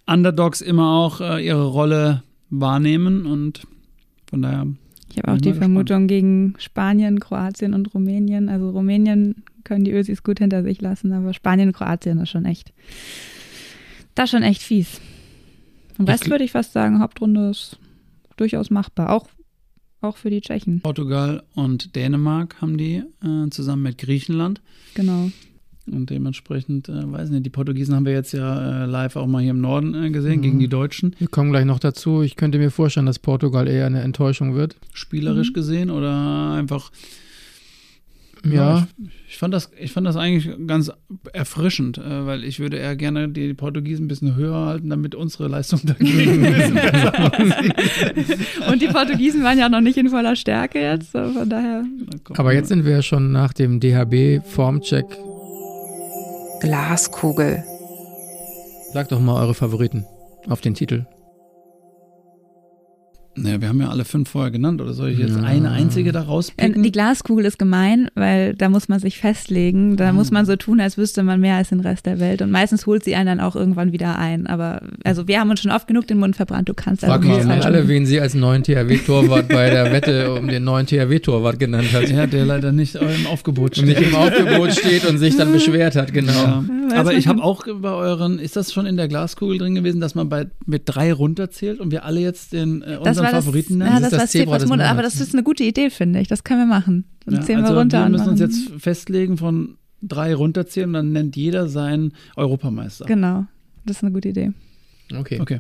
[0.06, 3.66] Underdogs immer auch äh, ihre Rolle wahrnehmen und
[4.28, 4.68] von daher.
[5.10, 8.50] Ich habe auch die Vermutung gegen Spanien, Kroatien und Rumänien.
[8.50, 12.44] Also Rumänien können die Ösis gut hinter sich lassen, aber Spanien und Kroatien ist schon
[12.44, 12.74] echt,
[14.14, 15.00] das ist schon echt fies.
[15.98, 17.80] Im Rest würde ich fast sagen, Hauptrunde ist
[18.38, 19.12] durchaus machbar.
[19.12, 19.28] Auch,
[20.02, 20.82] auch für die Tschechen.
[20.82, 24.62] Portugal und Dänemark haben die äh, zusammen mit Griechenland.
[24.94, 25.32] Genau.
[25.88, 29.42] Und dementsprechend, äh, weiß nicht, die Portugiesen haben wir jetzt ja äh, live auch mal
[29.42, 30.42] hier im Norden äh, gesehen, mhm.
[30.42, 31.16] gegen die Deutschen.
[31.20, 32.24] Wir kommen gleich noch dazu.
[32.24, 34.76] Ich könnte mir vorstellen, dass Portugal eher eine Enttäuschung wird.
[34.94, 35.54] Spielerisch mhm.
[35.54, 36.92] gesehen oder einfach
[38.54, 38.88] ja.
[38.98, 40.92] Ich, ich, fand das, ich fand das eigentlich ganz
[41.34, 45.48] erfrischend, äh, weil ich würde eher gerne die Portugiesen ein bisschen höher halten, damit unsere
[45.48, 47.76] Leistung dagegen ein bisschen besser aussieht.
[48.72, 51.84] Und die Portugiesen waren ja noch nicht in voller Stärke jetzt, so von daher.
[52.36, 55.06] Aber jetzt sind wir ja schon nach dem DHB-Formcheck.
[56.62, 57.64] Glaskugel.
[58.94, 60.06] Sag doch mal eure Favoriten
[60.48, 61.06] auf den Titel.
[63.38, 65.44] Naja, wir haben ja alle fünf vorher genannt, oder soll ich jetzt ja.
[65.44, 66.82] eine einzige da rauspicken?
[66.84, 69.98] Die Glaskugel ist gemein, weil da muss man sich festlegen.
[69.98, 70.14] Da ah.
[70.14, 72.42] muss man so tun, als wüsste man mehr als den Rest der Welt.
[72.42, 74.48] Und meistens holt sie einen dann auch irgendwann wieder ein.
[74.48, 76.70] Aber also wir haben uns schon oft genug den Mund verbrannt.
[76.70, 80.48] Du kannst also Frag mal alle, wen sie als neuen THW-Torwart bei der Wette um
[80.48, 82.10] den neuen THW-Torwart genannt hat.
[82.10, 83.88] Ja, der leider nicht im Aufgebot steht.
[83.88, 86.32] Nicht im Aufgebot steht und sich dann beschwert hat, genau.
[86.32, 86.64] Ja.
[86.96, 90.16] Aber ich habe auch bei euren, ist das schon in der Glaskugel drin gewesen, dass
[90.16, 93.94] man bei mit drei runterzählt und wir alle jetzt den äh, unseren unseren Favoriten nennen?
[93.94, 94.90] Ja, das, das, das Zebra des Monats.
[94.90, 96.28] Aber das ist eine gute Idee, finde ich.
[96.28, 97.06] Das können wir machen.
[97.26, 98.04] Dann ja, zählen wir also runter.
[98.04, 103.06] Wir müssen uns jetzt festlegen von drei runterzählen und dann nennt jeder seinen Europameister.
[103.06, 103.46] Genau.
[103.86, 104.52] Das ist eine gute Idee.
[105.14, 105.40] Okay.
[105.40, 105.60] Okay.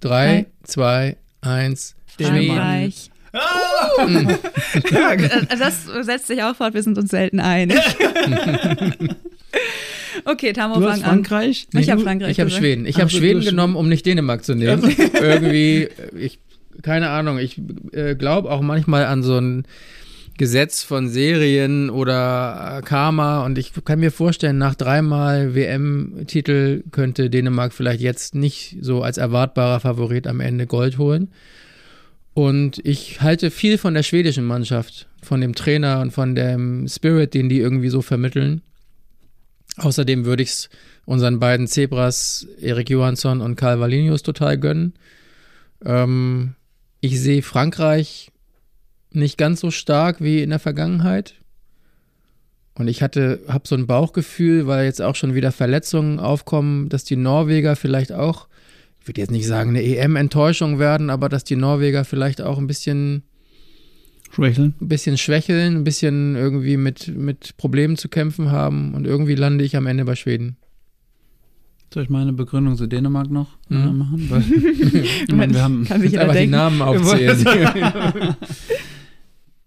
[0.00, 1.96] Drei, zwei, eins.
[2.06, 3.10] Frankreich.
[3.32, 3.36] Ah!
[5.48, 7.78] Also das setzt sich auch fort, wir sind uns selten einig.
[10.24, 11.68] okay, Tamo, du hast Frankreich?
[11.72, 12.30] Nee, ich habe Frankreich.
[12.30, 12.86] Ich habe Schweden.
[12.86, 14.82] Ich habe Schweden genommen, um nicht Dänemark zu nehmen.
[15.20, 16.38] Irgendwie, ich
[16.82, 17.60] keine Ahnung, ich
[17.92, 19.66] äh, glaube auch manchmal an so ein
[20.38, 27.30] Gesetz von Serien oder äh, Karma und ich kann mir vorstellen, nach dreimal WM-Titel könnte
[27.30, 31.28] Dänemark vielleicht jetzt nicht so als erwartbarer Favorit am Ende Gold holen.
[32.34, 37.32] Und ich halte viel von der schwedischen Mannschaft, von dem Trainer und von dem Spirit,
[37.32, 38.60] den die irgendwie so vermitteln.
[39.78, 40.68] Außerdem würde ich es
[41.06, 44.92] unseren beiden Zebras, Erik Johansson und Karl Valinius, total gönnen.
[45.82, 46.56] Ähm,
[47.00, 48.30] ich sehe Frankreich
[49.10, 51.34] nicht ganz so stark wie in der Vergangenheit.
[52.74, 57.04] Und ich hatte, habe so ein Bauchgefühl, weil jetzt auch schon wieder Verletzungen aufkommen, dass
[57.04, 58.48] die Norweger vielleicht auch,
[59.00, 62.66] ich würde jetzt nicht sagen eine EM-Enttäuschung werden, aber dass die Norweger vielleicht auch ein
[62.66, 63.22] bisschen
[64.30, 69.36] schwächeln, ein bisschen schwächeln, ein bisschen irgendwie mit, mit Problemen zu kämpfen haben und irgendwie
[69.36, 70.58] lande ich am Ende bei Schweden.
[71.92, 73.76] Soll ich meine Begründung zu Dänemark noch mhm.
[73.76, 74.26] äh, machen?
[74.30, 74.42] Weil,
[75.28, 78.36] ich meine, wir haben Kann sich aber die Namen aufzählen.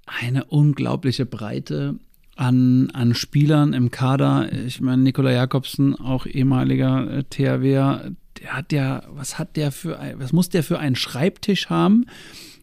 [0.05, 1.95] Eine unglaubliche Breite
[2.35, 4.51] an, an Spielern im Kader.
[4.65, 9.99] Ich meine, Nikola Jakobsen, auch ehemaliger äh, THW, der hat ja, was hat der für
[9.99, 12.05] ein, was muss der für einen Schreibtisch haben?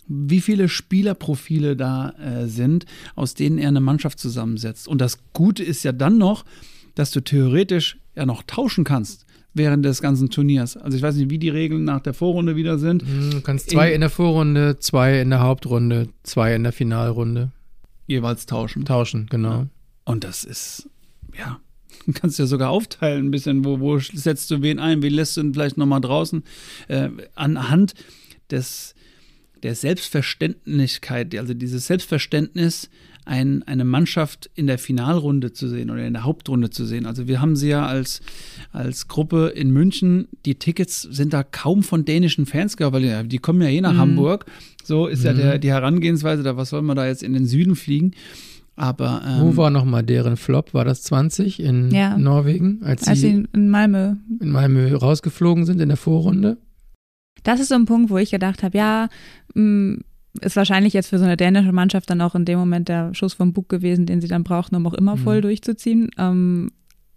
[0.08, 4.86] Wie viele Spielerprofile da äh, sind, aus denen er eine Mannschaft zusammensetzt.
[4.86, 6.44] Und das Gute ist ja dann noch,
[6.94, 9.25] dass du theoretisch ja noch tauschen kannst
[9.56, 10.76] während des ganzen Turniers.
[10.76, 13.02] Also ich weiß nicht, wie die Regeln nach der Vorrunde wieder sind.
[13.02, 16.72] Hm, du kannst zwei in, in der Vorrunde, zwei in der Hauptrunde, zwei in der
[16.72, 17.50] Finalrunde
[18.06, 18.84] jeweils tauschen.
[18.84, 19.66] Tauschen, genau.
[20.04, 20.88] Und das ist,
[21.36, 21.60] ja,
[22.06, 25.36] du kannst ja sogar aufteilen ein bisschen, wo, wo setzt du wen ein, wie lässt
[25.36, 26.44] du ihn vielleicht nochmal draußen.
[26.88, 27.94] Äh, anhand
[28.50, 28.94] des,
[29.62, 32.90] der Selbstverständlichkeit, also dieses Selbstverständnis,
[33.26, 37.06] ein, eine Mannschaft in der Finalrunde zu sehen oder in der Hauptrunde zu sehen.
[37.06, 38.22] Also wir haben sie ja als,
[38.72, 43.28] als Gruppe in München, die Tickets sind da kaum von dänischen Fans gehabt, weil die,
[43.28, 43.98] die kommen ja eh nach mhm.
[43.98, 44.46] Hamburg.
[44.84, 45.26] So ist mhm.
[45.26, 48.12] ja der, die Herangehensweise, da was soll man da jetzt in den Süden fliegen?
[48.76, 50.72] Aber ähm, wo war nochmal deren Flop?
[50.72, 52.16] War das 20 in ja.
[52.16, 56.58] Norwegen, als, als sie in Malmö in Malmö rausgeflogen sind in der Vorrunde?
[57.42, 59.08] Das ist so ein Punkt, wo ich gedacht habe, ja,
[59.54, 60.00] mh, mm,
[60.40, 63.34] ist wahrscheinlich jetzt für so eine dänische Mannschaft dann auch in dem Moment der Schuss
[63.34, 65.42] vom Bug gewesen, den sie dann brauchten, um auch immer voll mhm.
[65.42, 66.10] durchzuziehen.
[66.18, 66.70] Ähm,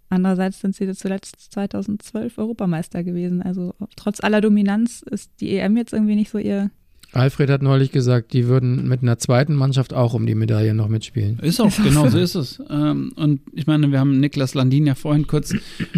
[0.08, 3.42] andererseits sind sie zuletzt 2012 Europameister gewesen.
[3.42, 6.70] Also trotz aller Dominanz ist die EM jetzt irgendwie nicht so ihr
[7.12, 10.88] Alfred hat neulich gesagt, die würden mit einer zweiten Mannschaft auch um die Medaille noch
[10.88, 11.40] mitspielen.
[11.40, 12.62] Ist auch, genau so ist es.
[12.70, 15.54] Ähm, und ich meine, wir haben Niklas Landin ja vorhin kurz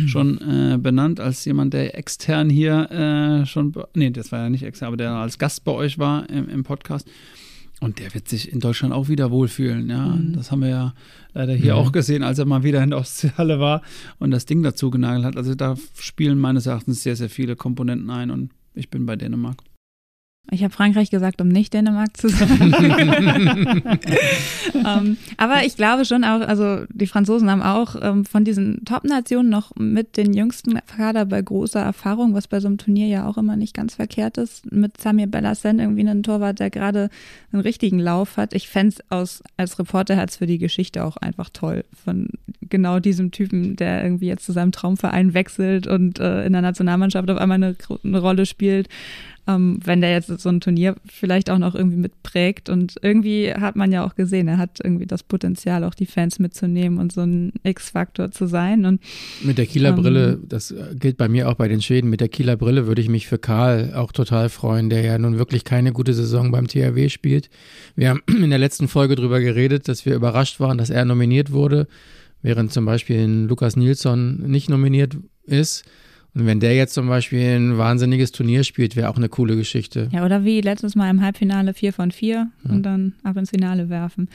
[0.06, 4.62] schon äh, benannt als jemand, der extern hier äh, schon, nee, das war ja nicht
[4.62, 7.06] extern, aber der als Gast bei euch war im, im Podcast.
[7.80, 9.90] Und der wird sich in Deutschland auch wieder wohlfühlen.
[9.90, 10.34] Ja, mhm.
[10.34, 10.94] das haben wir ja
[11.34, 11.80] leider hier mhm.
[11.80, 13.82] auch gesehen, als er mal wieder in der Ostseehalle war
[14.18, 15.36] und das Ding dazu genagelt hat.
[15.36, 19.58] Also da spielen meines Erachtens sehr, sehr viele Komponenten ein und ich bin bei Dänemark.
[20.50, 22.74] Ich habe Frankreich gesagt, um nicht Dänemark zu sagen.
[24.74, 28.44] um, ähm, aber ich glaube schon auch, also die Franzosen haben auch um, ähm, von
[28.44, 33.06] diesen Top-Nationen noch mit den jüngsten Kader bei großer Erfahrung, was bei so einem Turnier
[33.06, 37.08] ja auch immer nicht ganz verkehrt ist, mit Samir Bellassen irgendwie einen Torwart, der gerade
[37.52, 38.52] einen richtigen Lauf hat.
[38.52, 42.28] Ich fände es als Reporterherz für die Geschichte auch einfach toll, von
[42.68, 47.30] genau diesem Typen, der irgendwie jetzt zu seinem Traumverein wechselt und äh, in der Nationalmannschaft
[47.30, 48.88] auf einmal eine, eine Rolle spielt
[49.48, 52.68] ähm, wenn der jetzt so ein Turnier vielleicht auch noch irgendwie mitprägt.
[52.68, 56.38] Und irgendwie hat man ja auch gesehen, er hat irgendwie das Potenzial, auch die Fans
[56.38, 58.84] mitzunehmen und so ein X-Faktor zu sein.
[58.84, 59.00] Und,
[59.42, 62.28] mit der Kieler Brille, ähm, das gilt bei mir auch bei den Schweden, mit der
[62.28, 65.92] Kieler Brille würde ich mich für Karl auch total freuen, der ja nun wirklich keine
[65.92, 67.50] gute Saison beim THW spielt.
[67.96, 71.50] Wir haben in der letzten Folge darüber geredet, dass wir überrascht waren, dass er nominiert
[71.50, 71.88] wurde,
[72.42, 75.84] während zum Beispiel Lukas Nilsson nicht nominiert ist.
[76.34, 80.08] Und wenn der jetzt zum Beispiel ein wahnsinniges Turnier spielt, wäre auch eine coole Geschichte.
[80.12, 82.70] Ja, oder wie letztes Mal im Halbfinale 4 von 4 ja.
[82.70, 84.28] und dann ab ins Finale werfen.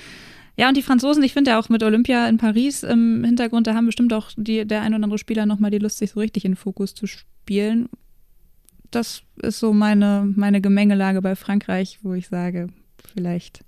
[0.58, 3.76] Ja, und die Franzosen, ich finde ja auch mit Olympia in Paris im Hintergrund, da
[3.76, 6.46] haben bestimmt auch die, der ein oder andere Spieler nochmal die Lust, sich so richtig
[6.46, 7.90] in den Fokus zu spielen.
[8.90, 12.68] Das ist so meine, meine Gemengelage bei Frankreich, wo ich sage,
[13.14, 13.64] vielleicht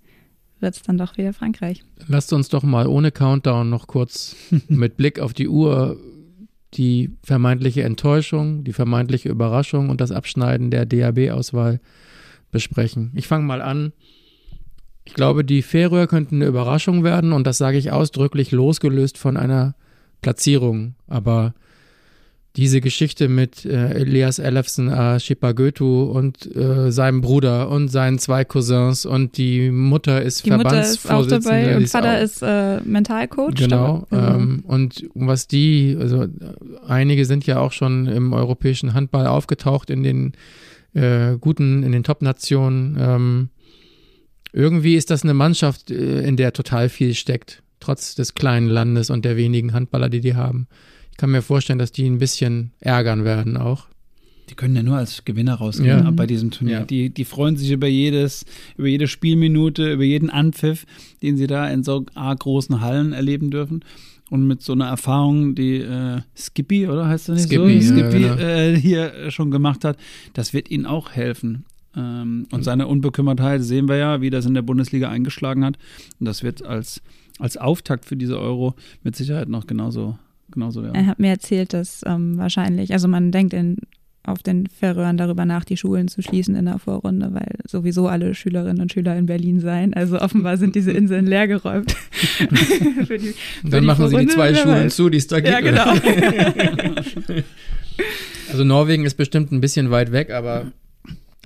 [0.60, 1.84] wird es dann doch wieder Frankreich.
[2.08, 4.36] Lasst uns doch mal ohne Countdown noch kurz
[4.68, 5.98] mit Blick auf die Uhr
[6.74, 11.80] die vermeintliche Enttäuschung, die vermeintliche Überraschung und das Abschneiden der DAB-Auswahl
[12.52, 13.12] besprechen.
[13.16, 13.94] Ich fange mal an.
[15.06, 19.38] Ich glaube, die Färöer könnten eine Überraschung werden und das sage ich ausdrücklich losgelöst von
[19.38, 19.76] einer
[20.22, 20.96] Platzierung.
[21.08, 21.54] Aber
[22.56, 28.44] diese Geschichte mit äh, Elias Elefsen äh, Shipagötu und äh, seinem Bruder und seinen zwei
[28.44, 31.38] Cousins und die Mutter ist die Verbandsvorsitzende.
[31.38, 33.56] Mutter ist auch dabei und Vater auch, ist äh, Mentalcoach.
[33.56, 34.08] Genau.
[34.12, 36.26] Ähm, und was die, also
[36.88, 40.34] einige sind ja auch schon im europäischen Handball aufgetaucht in den
[40.96, 42.98] äh, guten, in den Top-Nationen.
[43.00, 43.50] Ähm,
[44.52, 49.12] irgendwie ist das eine Mannschaft, äh, in der total viel steckt, trotz des kleinen Landes
[49.12, 50.68] und der wenigen Handballer, die die haben
[51.20, 53.88] kann mir vorstellen, dass die ein bisschen ärgern werden auch.
[54.50, 56.12] die können ja nur als Gewinner rausgehen ja.
[56.12, 56.80] bei diesem Turnier.
[56.80, 56.86] Ja.
[56.86, 58.46] Die, die freuen sich über jedes,
[58.78, 60.86] über jede Spielminute, über jeden Anpfiff,
[61.22, 63.84] den sie da in so großen Hallen erleben dürfen.
[64.30, 67.96] Und mit so einer Erfahrung, die äh, Skippy, oder heißt das nicht Skippy, so?
[67.96, 68.48] Skippy ja, genau.
[68.48, 69.98] äh, hier schon gemacht hat,
[70.34, 71.66] das wird ihnen auch helfen.
[71.96, 75.78] Ähm, und seine Unbekümmertheit sehen wir ja, wie das in der Bundesliga eingeschlagen hat.
[76.20, 77.02] Und das wird als,
[77.40, 80.18] als Auftakt für diese Euro mit Sicherheit noch genauso,
[80.52, 80.96] genauso werden.
[80.96, 83.78] Er hat mir erzählt, dass ähm, wahrscheinlich, also man denkt in
[84.24, 88.36] auf den Färöern darüber nach, die Schulen zu schließen in der Vorrunde, weil sowieso alle
[88.36, 89.94] Schülerinnen und Schüler in Berlin seien.
[89.94, 91.92] Also offenbar sind diese Inseln leergeräumt.
[92.12, 95.40] für die, für Dann die machen Vorrunde, sie die zwei Schulen zu, die es da
[95.40, 95.52] gibt.
[95.52, 95.86] Ja, genau.
[98.52, 100.72] also Norwegen ist bestimmt ein bisschen weit weg, aber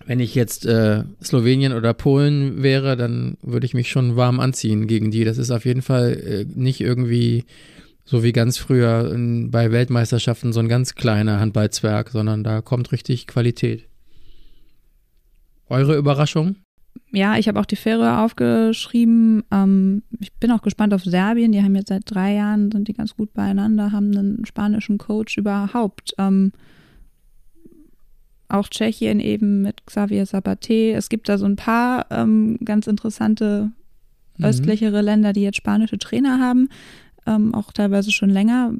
[0.05, 4.87] wenn ich jetzt äh, Slowenien oder Polen wäre, dann würde ich mich schon warm anziehen
[4.87, 5.23] gegen die.
[5.23, 7.45] Das ist auf jeden Fall äh, nicht irgendwie
[8.05, 12.91] so wie ganz früher in, bei Weltmeisterschaften so ein ganz kleiner Handballzwerg, sondern da kommt
[12.91, 13.87] richtig Qualität.
[15.69, 16.57] Eure Überraschung?
[17.11, 19.43] Ja, ich habe auch die Fähre aufgeschrieben.
[19.51, 21.51] Ähm, ich bin auch gespannt auf Serbien.
[21.51, 25.37] Die haben jetzt seit drei Jahren, sind die ganz gut beieinander, haben einen spanischen Coach
[25.37, 26.13] überhaupt.
[26.17, 26.51] Ähm,
[28.49, 30.91] auch Tschechien eben mit Xavier Sabate.
[30.91, 33.71] Es gibt da so ein paar ähm, ganz interessante
[34.37, 34.45] mhm.
[34.45, 36.69] östlichere Länder, die jetzt spanische Trainer haben
[37.25, 38.73] ähm, auch teilweise schon länger,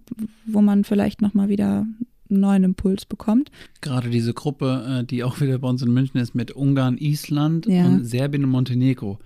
[0.45, 1.86] wo man vielleicht nochmal wieder
[2.29, 3.51] einen neuen Impuls bekommt.
[3.82, 7.65] Gerade diese Gruppe, äh, die auch wieder bei uns in München ist, mit Ungarn, Island
[7.65, 7.86] ja.
[7.86, 9.19] und Serbien und Montenegro.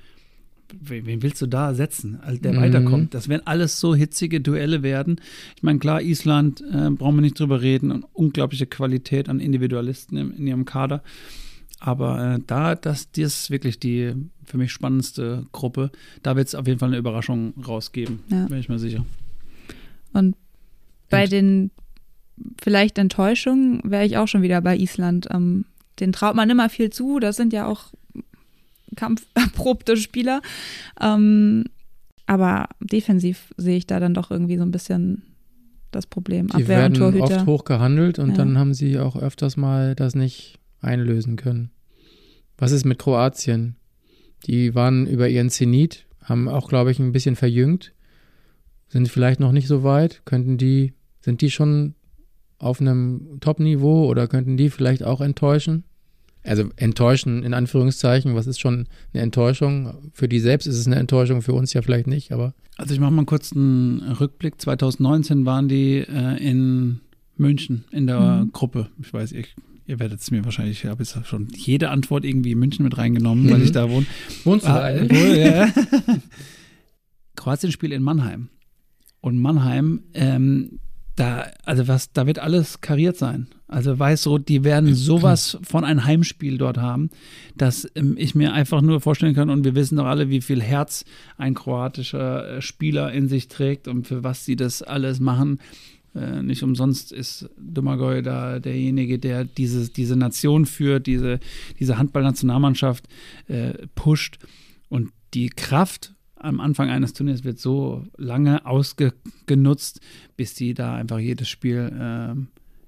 [0.82, 2.58] Wen willst du da setzen, der mhm.
[2.58, 3.14] weiterkommt?
[3.14, 5.22] Das werden alles so hitzige Duelle werden.
[5.56, 10.18] Ich meine, klar, Island, äh, brauchen wir nicht drüber reden, und unglaubliche Qualität an Individualisten
[10.18, 11.04] in, in ihrem Kader.
[11.80, 14.14] Aber äh, da, das, das ist wirklich die
[14.46, 15.92] für mich spannendste Gruppe.
[16.24, 18.46] Da wird es auf jeden Fall eine Überraschung rausgeben, ja.
[18.46, 19.06] bin ich mir sicher.
[20.14, 20.36] Und
[21.10, 21.32] bei Und?
[21.32, 21.72] den
[22.62, 25.28] vielleicht Enttäuschungen wäre ich auch schon wieder bei Island.
[25.32, 25.66] Ähm,
[26.00, 27.20] den traut man immer viel zu.
[27.20, 27.92] Das sind ja auch
[28.96, 30.42] kampferprobte Spieler.
[31.00, 31.66] Ähm,
[32.26, 35.24] aber defensiv sehe ich da dann doch irgendwie so ein bisschen
[35.92, 36.48] das Problem.
[36.48, 37.38] Die Abwehr werden und Torhüter.
[37.38, 38.36] oft hoch gehandelt und ja.
[38.36, 41.72] dann haben sie auch öfters mal das nicht einlösen können.
[42.58, 43.76] Was ist mit Kroatien?
[44.46, 47.94] Die waren über ihren Zenit, haben auch, glaube ich, ein bisschen verjüngt,
[48.90, 50.22] sind vielleicht noch nicht so weit.
[50.26, 51.96] Könnten die, sind die schon
[52.60, 55.84] auf einem Top-Niveau oder könnten die vielleicht auch enttäuschen?
[56.44, 60.12] Also enttäuschen in Anführungszeichen, was ist schon eine Enttäuschung?
[60.14, 62.54] Für die selbst ist es eine Enttäuschung, für uns ja vielleicht nicht, aber.
[62.78, 64.62] Also ich mache mal kurz einen Rückblick.
[64.62, 67.02] 2019 waren die äh, in
[67.36, 68.52] München in der mhm.
[68.54, 68.90] Gruppe.
[69.02, 69.56] Ich weiß, ich
[69.88, 72.98] Ihr werdet es mir wahrscheinlich, ich habe jetzt schon jede Antwort irgendwie in München mit
[72.98, 73.52] reingenommen, mhm.
[73.52, 74.06] weil ich da wohne.
[74.44, 75.10] Wohnst du ah, da?
[75.10, 75.74] Wohl, ja.
[77.36, 78.50] Kroatien spielt in Mannheim.
[79.22, 80.80] Und Mannheim, ähm,
[81.16, 83.48] da, also was, da wird alles kariert sein.
[83.70, 87.10] Also Weißrot, die werden sowas von ein Heimspiel dort haben,
[87.56, 90.62] dass ähm, ich mir einfach nur vorstellen kann, und wir wissen doch alle, wie viel
[90.62, 91.06] Herz
[91.38, 95.60] ein kroatischer äh, Spieler in sich trägt und für was sie das alles machen.
[96.18, 101.40] Äh, nicht umsonst ist Domagoj da derjenige, der diese, diese Nation führt, diese,
[101.80, 103.08] diese Handballnationalmannschaft
[103.48, 104.40] äh, pusht.
[104.90, 110.02] Und die Kraft am Anfang eines Turniers wird so lange ausgenutzt,
[110.36, 112.36] bis die da einfach jedes Spiel äh,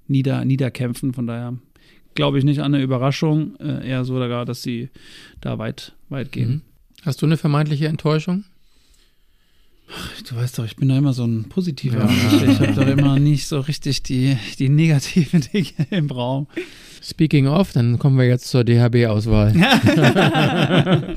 [0.07, 1.13] nieder, niederkämpfen.
[1.13, 1.57] Von daher
[2.15, 4.89] glaube ich nicht an eine Überraschung, äh, eher so sogar, dass sie
[5.41, 6.49] da weit, weit gehen.
[6.49, 6.61] Mhm.
[7.03, 8.43] Hast du eine vermeintliche Enttäuschung?
[10.27, 12.43] Du weißt doch, ich bin da immer so ein positiver ja.
[12.47, 16.47] Ich habe doch immer nicht so richtig die, die negativen Dinge im Raum.
[17.01, 19.55] Speaking of, dann kommen wir jetzt zur DHB-Auswahl.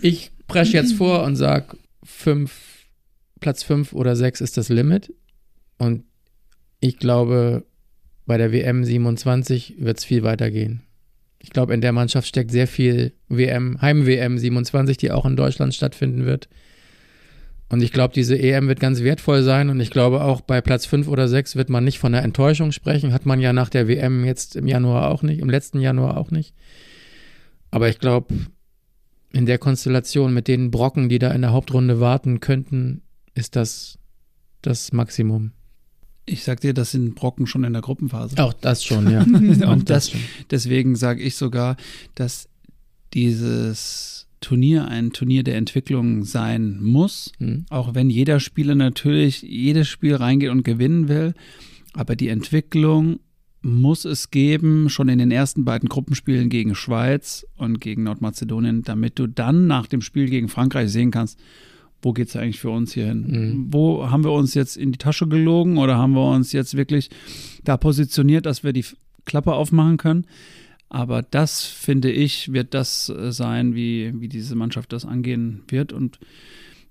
[0.00, 2.86] ich presche jetzt vor und sage, fünf,
[3.40, 5.12] Platz 5 oder 6 ist das Limit.
[5.78, 6.04] Und
[6.80, 7.64] ich glaube,
[8.26, 10.82] bei der WM 27 wird es viel weitergehen.
[11.38, 15.74] Ich glaube, in der Mannschaft steckt sehr viel WM, Heim-WM 27, die auch in Deutschland
[15.74, 16.48] stattfinden wird.
[17.74, 19.68] Und ich glaube, diese EM wird ganz wertvoll sein.
[19.68, 22.70] Und ich glaube, auch bei Platz 5 oder 6 wird man nicht von einer Enttäuschung
[22.70, 23.12] sprechen.
[23.12, 26.30] Hat man ja nach der WM jetzt im Januar auch nicht, im letzten Januar auch
[26.30, 26.54] nicht.
[27.72, 28.32] Aber ich glaube,
[29.32, 33.02] in der Konstellation mit den Brocken, die da in der Hauptrunde warten könnten,
[33.34, 33.98] ist das
[34.62, 35.50] das Maximum.
[36.26, 38.40] Ich sag dir, das sind Brocken schon in der Gruppenphase.
[38.40, 39.22] Auch das schon, ja.
[39.68, 40.12] Und das,
[40.48, 41.76] deswegen sage ich sogar,
[42.14, 42.48] dass
[43.14, 44.13] dieses
[44.44, 47.64] Turnier ein Turnier der Entwicklung sein muss, mhm.
[47.70, 51.34] auch wenn jeder Spieler natürlich jedes Spiel reingeht und gewinnen will.
[51.94, 53.20] Aber die Entwicklung
[53.62, 59.18] muss es geben, schon in den ersten beiden Gruppenspielen gegen Schweiz und gegen Nordmazedonien, damit
[59.18, 61.40] du dann nach dem Spiel gegen Frankreich sehen kannst,
[62.02, 63.24] wo geht es eigentlich für uns hier hin?
[63.26, 63.66] Mhm.
[63.70, 67.08] Wo haben wir uns jetzt in die Tasche gelogen oder haben wir uns jetzt wirklich
[67.64, 68.84] da positioniert, dass wir die
[69.24, 70.26] Klappe aufmachen können.
[70.88, 75.92] Aber das, finde ich, wird das äh, sein, wie, wie diese Mannschaft das angehen wird.
[75.92, 76.18] Und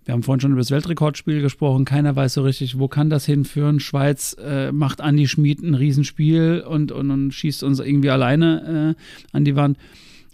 [0.06, 1.86] wir haben vorhin schon über das Weltrekordspiel gesprochen.
[1.86, 3.80] Keiner weiß so richtig, wo kann das hinführen.
[3.80, 9.36] Schweiz äh, macht Andi Schmid ein Riesenspiel und, und, und schießt uns irgendwie alleine äh,
[9.36, 9.78] an die Wand.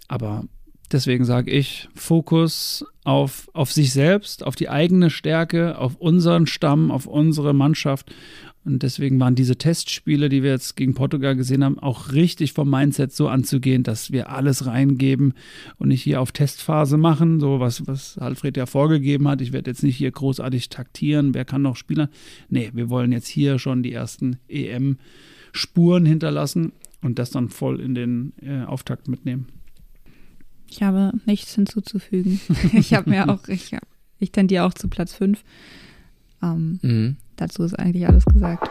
[0.08, 0.44] Aber
[0.90, 6.90] deswegen sage ich, Fokus auf, auf sich selbst, auf die eigene Stärke, auf unseren Stamm,
[6.90, 8.12] auf unsere Mannschaft
[8.62, 12.68] und deswegen waren diese Testspiele, die wir jetzt gegen Portugal gesehen haben, auch richtig vom
[12.68, 15.32] Mindset so anzugehen, dass wir alles reingeben
[15.78, 19.40] und nicht hier auf Testphase machen, so was, was Alfred ja vorgegeben hat.
[19.40, 22.08] Ich werde jetzt nicht hier großartig taktieren, wer kann noch spielen.
[22.50, 27.94] Nee, wir wollen jetzt hier schon die ersten EM-Spuren hinterlassen und das dann voll in
[27.94, 29.46] den äh, Auftakt mitnehmen.
[30.70, 32.40] Ich habe nichts hinzuzufügen.
[32.74, 33.74] ich habe mir auch, ich,
[34.18, 35.42] ich tendiere auch zu Platz 5.
[36.42, 37.16] Ähm, mhm.
[37.40, 38.70] Dazu ist eigentlich alles gesagt.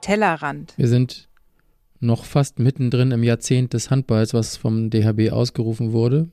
[0.00, 0.74] Tellerrand.
[0.76, 1.28] Wir sind
[2.00, 6.28] noch fast mittendrin im Jahrzehnt des Handballs, was vom DHB ausgerufen wurde.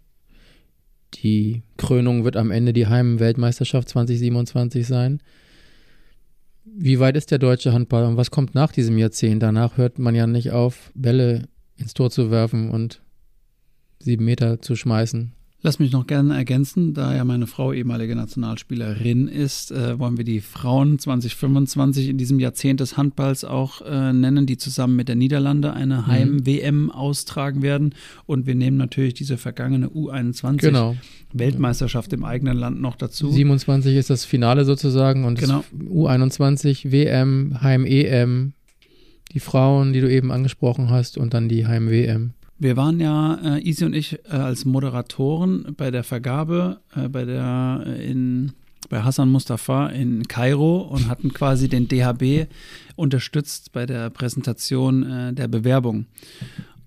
[1.14, 5.22] Die Krönung wird am Ende die Heim-Weltmeisterschaft 2027 sein.
[6.66, 9.44] Wie weit ist der deutsche Handball und was kommt nach diesem Jahrzehnt?
[9.44, 13.04] Danach hört man ja nicht auf, Bälle ins Tor zu werfen und
[14.00, 15.37] sieben Meter zu schmeißen.
[15.64, 20.24] Lass mich noch gerne ergänzen, da ja meine Frau ehemalige Nationalspielerin ist, äh, wollen wir
[20.24, 25.16] die Frauen 2025 in diesem Jahrzehnt des Handballs auch äh, nennen, die zusammen mit der
[25.16, 26.08] Niederlande eine mhm.
[26.08, 27.96] Heim-WM austragen werden.
[28.28, 30.96] Und wir nehmen natürlich diese vergangene U21 genau.
[31.34, 33.32] Weltmeisterschaft im eigenen Land noch dazu.
[33.32, 35.64] 27 ist das Finale sozusagen und genau.
[35.74, 38.54] U21 WM, Heim-EM,
[39.34, 42.34] die Frauen, die du eben angesprochen hast und dann die Heim-WM.
[42.60, 47.26] Wir waren ja, äh, Isi und ich, äh, als Moderatoren bei der Vergabe, äh, bei
[47.26, 48.54] der äh, in
[48.90, 52.48] bei Hassan Mustafa in Kairo und hatten quasi den DHB
[52.96, 56.06] unterstützt bei der Präsentation äh, der Bewerbung.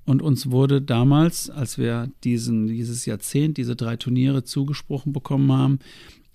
[0.06, 5.78] Und uns wurde damals, als wir diesen, dieses Jahrzehnt, diese drei Turniere zugesprochen bekommen haben,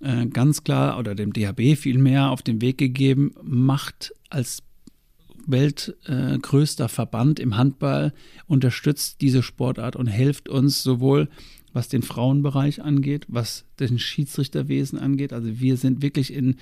[0.02, 4.62] äh, ganz klar, oder dem DHB vielmehr auf den Weg gegeben, macht als
[5.48, 8.14] weltgrößter äh, Verband im Handball
[8.48, 11.30] unterstützt diese Sportart und hilft uns sowohl
[11.76, 15.34] was den Frauenbereich angeht, was den Schiedsrichterwesen angeht.
[15.34, 16.56] Also wir sind wirklich in,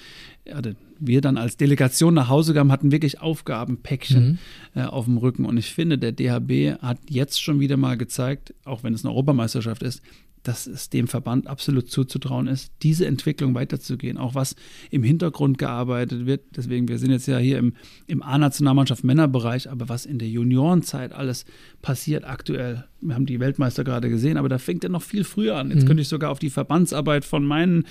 [0.52, 4.40] also wir dann als Delegation nach Hause gegangen, hatten wirklich Aufgabenpäckchen
[4.74, 4.82] mhm.
[4.82, 5.46] äh, auf dem Rücken.
[5.46, 9.12] Und ich finde, der DHB hat jetzt schon wieder mal gezeigt, auch wenn es eine
[9.12, 10.02] Europameisterschaft ist,
[10.44, 14.18] dass es dem Verband absolut zuzutrauen ist, diese Entwicklung weiterzugehen.
[14.18, 14.56] Auch was
[14.92, 16.42] im Hintergrund gearbeitet wird.
[16.56, 17.74] Deswegen, wir sind jetzt ja hier im,
[18.08, 21.46] im A-Nationalmannschaft Männerbereich, aber was in der Juniorenzeit alles
[21.82, 22.86] passiert aktuell.
[23.00, 25.72] Wir haben die Weltmeister gerade gesehen, aber da fängt ja noch viel früher an.
[25.72, 25.88] Jetzt mhm.
[25.88, 27.86] könnte ich sogar auf die Verbandsarbeit von meinen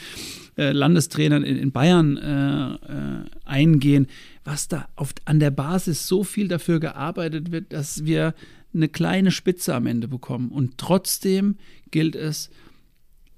[0.59, 4.09] äh, Landestrainern in, in Bayern äh, äh, eingehen,
[4.45, 8.35] was da oft an der Basis so viel dafür gearbeitet wird, dass wir
[8.75, 10.51] eine kleine Spitze am Ende bekommen.
[10.51, 11.57] Und trotzdem
[11.91, 12.51] gilt es,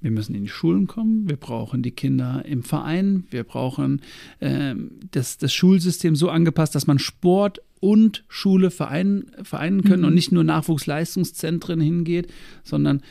[0.01, 4.03] wir müssen in die Schulen kommen, wir brauchen die Kinder im Verein, wir brauchen
[4.41, 4.74] äh,
[5.11, 10.09] das, das Schulsystem so angepasst, dass man Sport und Schule vereinen, vereinen können mhm.
[10.09, 12.32] und nicht nur Nachwuchsleistungszentren hingeht,
[12.62, 13.03] sondern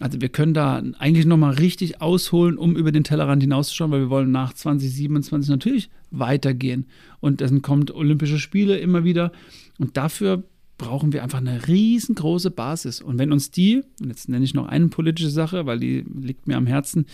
[0.00, 4.10] also wir können da eigentlich nochmal richtig ausholen, um über den Tellerrand hinauszuschauen, weil wir
[4.10, 6.86] wollen nach 2027 natürlich weitergehen.
[7.20, 9.30] Und dann kommt Olympische Spiele immer wieder.
[9.78, 10.42] Und dafür
[10.82, 13.00] brauchen wir einfach eine riesengroße Basis.
[13.00, 16.48] Und wenn uns die, und jetzt nenne ich noch eine politische Sache, weil die liegt
[16.48, 17.06] mir am Herzen,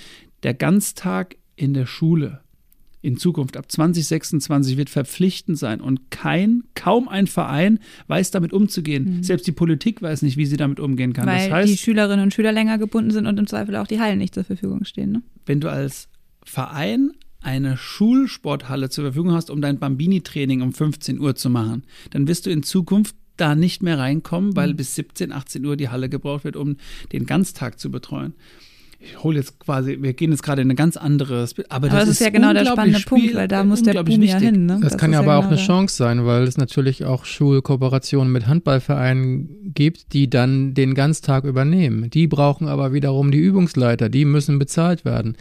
[0.43, 2.41] der Ganztag in der Schule
[3.01, 9.19] in Zukunft ab 2026 wird verpflichtend sein und kein, kaum ein Verein weiß damit umzugehen.
[9.19, 9.23] Mhm.
[9.23, 11.27] Selbst die Politik weiß nicht, wie sie damit umgehen kann.
[11.27, 14.01] Weil das heißt, die Schülerinnen und Schüler länger gebunden sind und im Zweifel auch die
[14.01, 15.13] Hallen nicht zur Verfügung stehen.
[15.13, 15.23] Ne?
[15.47, 16.09] Wenn du als
[16.43, 22.27] Verein eine Schulsporthalle zur Verfügung hast, um dein Bambini-Training um 15 Uhr zu machen, dann
[22.27, 24.77] wirst du in Zukunft da nicht mehr reinkommen, weil mhm.
[24.77, 26.77] bis 17, 18 Uhr die Halle gebraucht wird, um
[27.13, 28.35] den Ganztag zu betreuen.
[29.01, 32.01] Ich hole jetzt quasi, wir gehen jetzt gerade in eine ganz andere, aber, aber das,
[32.01, 34.31] das, ist ja genau der spannende Spiel, Punkt, weil da muss der Boom wichtig.
[34.31, 34.67] ja hin.
[34.67, 34.79] Ne?
[34.81, 37.25] Das, das, kann ja aber ja auch genau eine Chance sein, weil es natürlich auch
[37.25, 42.11] Schulkooperationen mit Handballvereinen gibt, die dann den Ganztag übernehmen.
[42.11, 45.37] Die brauchen aber wiederum die Übungsleiter, die müssen bezahlt werden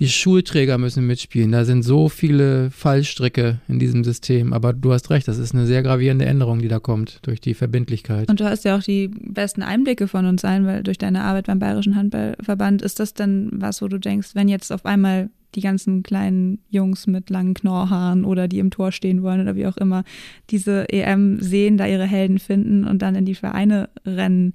[0.00, 1.52] die Schulträger müssen mitspielen.
[1.52, 4.52] Da sind so viele Fallstricke in diesem System.
[4.52, 7.54] Aber du hast recht, das ist eine sehr gravierende Änderung, die da kommt durch die
[7.54, 8.28] Verbindlichkeit.
[8.28, 11.46] Und du hast ja auch die besten Einblicke von uns allen, weil durch deine Arbeit
[11.46, 15.60] beim Bayerischen Handballverband ist das dann was, wo du denkst, wenn jetzt auf einmal die
[15.60, 19.76] ganzen kleinen Jungs mit langen Knorrhaaren oder die im Tor stehen wollen oder wie auch
[19.76, 20.02] immer
[20.50, 24.54] diese EM sehen, da ihre Helden finden und dann in die Vereine rennen.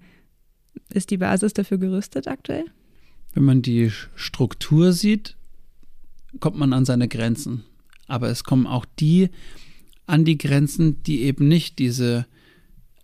[0.92, 2.66] Ist die Basis dafür gerüstet aktuell?
[3.34, 5.36] Wenn man die Struktur sieht,
[6.40, 7.64] kommt man an seine Grenzen.
[8.08, 9.30] Aber es kommen auch die
[10.06, 12.26] an die Grenzen, die eben nicht diese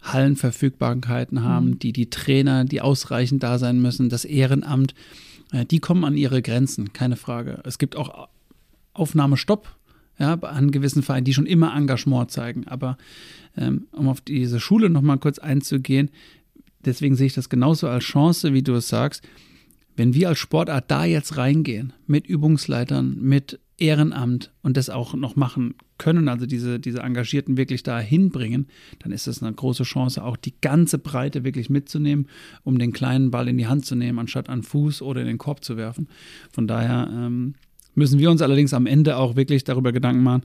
[0.02, 1.80] Hallenverfügbarkeiten haben, mhm.
[1.80, 4.94] die die Trainer, die ausreichend da sein müssen, das Ehrenamt,
[5.52, 7.62] äh, die kommen an ihre Grenzen, keine Frage.
[7.66, 8.30] Es gibt auch
[8.94, 9.76] Aufnahmestopp
[10.20, 12.68] ja, an gewissen Vereinen, die schon immer Engagement zeigen.
[12.68, 12.98] Aber
[13.58, 16.10] ähm, um auf diese Schule nochmal kurz einzugehen,
[16.86, 19.24] deswegen sehe ich das genauso als Chance, wie du es sagst.
[19.96, 25.36] Wenn wir als Sportart da jetzt reingehen, mit Übungsleitern, mit Ehrenamt und das auch noch
[25.36, 28.68] machen können, also diese, diese Engagierten wirklich da hinbringen,
[29.00, 32.28] dann ist das eine große Chance, auch die ganze Breite wirklich mitzunehmen,
[32.64, 35.38] um den kleinen Ball in die Hand zu nehmen, anstatt an Fuß oder in den
[35.38, 36.08] Korb zu werfen.
[36.52, 37.56] Von daher ähm,
[37.96, 40.44] müssen wir uns allerdings am Ende auch wirklich darüber Gedanken machen,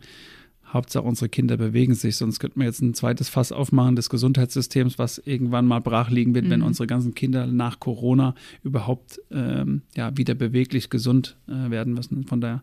[0.72, 4.98] Hauptsache unsere Kinder bewegen sich, sonst könnten wir jetzt ein zweites Fass aufmachen des Gesundheitssystems,
[4.98, 6.50] was irgendwann mal brach liegen wird, mhm.
[6.50, 12.24] wenn unsere ganzen Kinder nach Corona überhaupt ähm, ja, wieder beweglich gesund äh, werden müssen.
[12.24, 12.62] Von daher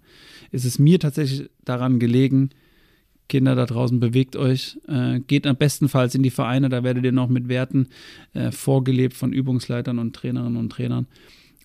[0.51, 2.51] ist es mir tatsächlich daran gelegen,
[3.27, 7.11] Kinder da draußen, bewegt euch, äh, geht am bestenfalls in die Vereine, da werdet ihr
[7.11, 7.87] noch mit Werten
[8.33, 11.07] äh, vorgelebt von Übungsleitern und Trainerinnen und Trainern.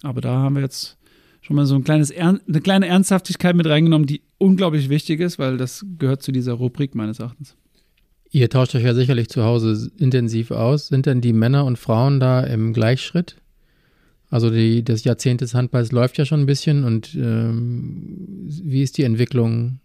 [0.02, 0.96] Aber da haben wir jetzt
[1.40, 5.56] schon mal so ein kleines eine kleine Ernsthaftigkeit mit reingenommen, die unglaublich wichtig ist, weil
[5.56, 7.56] das gehört zu dieser Rubrik meines Erachtens.
[8.30, 10.88] Ihr tauscht euch ja sicherlich zu Hause intensiv aus.
[10.88, 13.36] Sind denn die Männer und Frauen da im Gleichschritt?
[14.30, 18.96] Also die, das Jahrzehnt des Handballs läuft ja schon ein bisschen und ähm, wie ist
[18.96, 19.80] die Entwicklung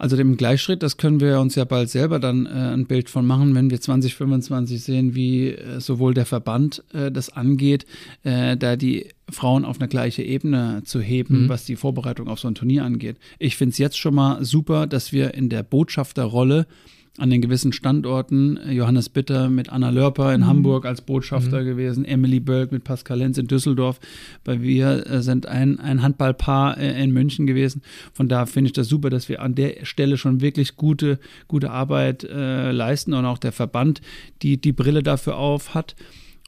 [0.00, 3.26] also dem Gleichschritt, das können wir uns ja bald selber dann äh, ein Bild von
[3.26, 7.84] machen, wenn wir 2025 sehen, wie äh, sowohl der Verband äh, das angeht,
[8.22, 11.48] äh, da die Frauen auf eine gleiche Ebene zu heben, mhm.
[11.50, 13.18] was die Vorbereitung auf so ein Turnier angeht.
[13.38, 16.66] Ich finde es jetzt schon mal super, dass wir in der Botschafterrolle
[17.20, 18.58] an den gewissen Standorten.
[18.70, 20.46] Johannes Bitter mit Anna Lörper in mhm.
[20.46, 21.66] Hamburg als Botschafter mhm.
[21.66, 24.00] gewesen, Emily Bölk mit Pascal Lenz in Düsseldorf.
[24.44, 27.82] Weil wir äh, sind ein, ein Handballpaar äh, in München gewesen.
[28.12, 31.70] Von da finde ich das super, dass wir an der Stelle schon wirklich gute, gute
[31.70, 34.00] Arbeit äh, leisten und auch der Verband
[34.42, 35.96] die die Brille dafür auf hat.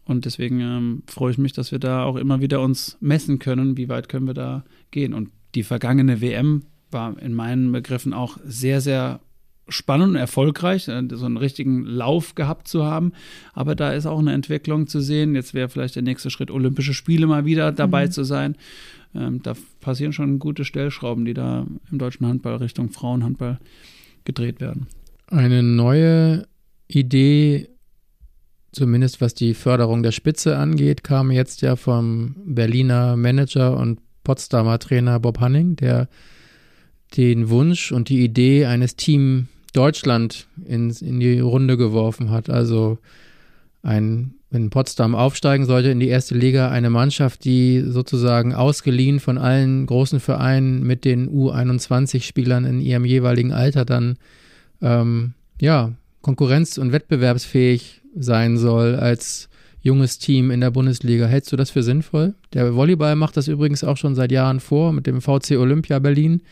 [0.05, 3.77] Und deswegen ähm, freue ich mich, dass wir da auch immer wieder uns messen können,
[3.77, 5.15] wie weit können wir da gehen.
[5.15, 9.21] Und die vergangene WM war in meinen Begriffen auch sehr, sehr
[9.73, 13.13] spannend und erfolgreich, äh, so einen richtigen Lauf gehabt zu haben.
[13.53, 15.35] Aber da ist auch eine Entwicklung zu sehen.
[15.35, 18.11] Jetzt wäre vielleicht der nächste Schritt, Olympische Spiele mal wieder dabei mhm.
[18.11, 18.57] zu sein.
[19.15, 23.59] Ähm, da passieren schon gute Stellschrauben, die da im deutschen Handball Richtung Frauenhandball
[24.25, 24.87] gedreht werden.
[25.27, 26.47] Eine neue
[26.89, 27.69] Idee,
[28.73, 34.79] zumindest was die Förderung der Spitze angeht, kam jetzt ja vom Berliner Manager und Potsdamer
[34.79, 36.09] Trainer Bob Hanning, der
[37.17, 42.51] den Wunsch und die Idee eines Team Deutschland ins, in die Runde geworfen hat.
[42.51, 42.99] Also
[43.83, 49.39] ein, wenn Potsdam aufsteigen sollte in die erste Liga, eine Mannschaft, die sozusagen ausgeliehen von
[49.39, 54.17] allen großen Vereinen mit den U21-Spielern in ihrem jeweiligen Alter dann
[54.81, 59.49] ähm, ja konkurrenz- und wettbewerbsfähig sein soll als
[59.81, 61.27] junges Team in der Bundesliga.
[61.27, 62.35] Hältst du das für sinnvoll?
[62.53, 66.43] Der Volleyball macht das übrigens auch schon seit Jahren vor mit dem VC Olympia Berlin,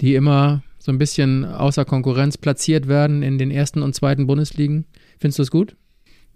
[0.00, 4.86] die immer so ein bisschen außer Konkurrenz platziert werden in den ersten und zweiten Bundesligen.
[5.18, 5.76] Findest du das gut?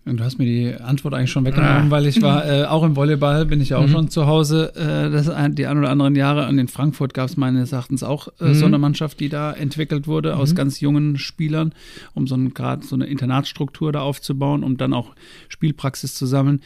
[0.06, 1.90] Du hast mir die Antwort eigentlich schon weggenommen, ah.
[1.90, 3.92] weil ich war äh, auch im Volleyball, bin ich ja auch mhm.
[3.92, 6.46] schon zu Hause äh, das ein, die ein oder anderen Jahre.
[6.46, 8.54] Und in Frankfurt gab es meines Erachtens auch äh, mhm.
[8.54, 10.40] so eine Mannschaft, die da entwickelt wurde mhm.
[10.40, 11.72] aus ganz jungen Spielern,
[12.12, 15.14] um so gerade so eine Internatsstruktur da aufzubauen, um dann auch
[15.48, 16.60] Spielpraxis zu sammeln.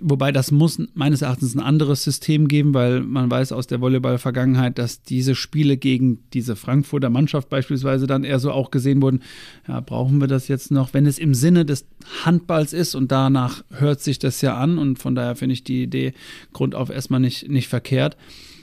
[0.00, 4.78] Wobei das muss meines Erachtens ein anderes System geben, weil man weiß aus der Volleyball-Vergangenheit,
[4.78, 9.20] dass diese Spiele gegen diese Frankfurter Mannschaft beispielsweise dann eher so auch gesehen wurden,
[9.66, 11.86] ja, brauchen wir das jetzt noch, wenn es im Sinne des
[12.24, 15.82] Handballs ist und danach hört sich das ja an und von daher finde ich die
[15.82, 16.12] Idee
[16.52, 18.16] grundauf erstmal nicht, nicht verkehrt.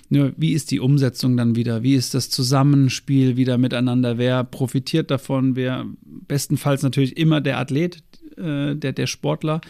[0.10, 1.82] Nur wie ist die Umsetzung dann wieder?
[1.82, 4.18] Wie ist das Zusammenspiel wieder miteinander?
[4.18, 5.56] Wer profitiert davon?
[5.56, 8.04] Wer bestenfalls natürlich immer der Athlet,
[8.38, 9.62] äh, der, der Sportler.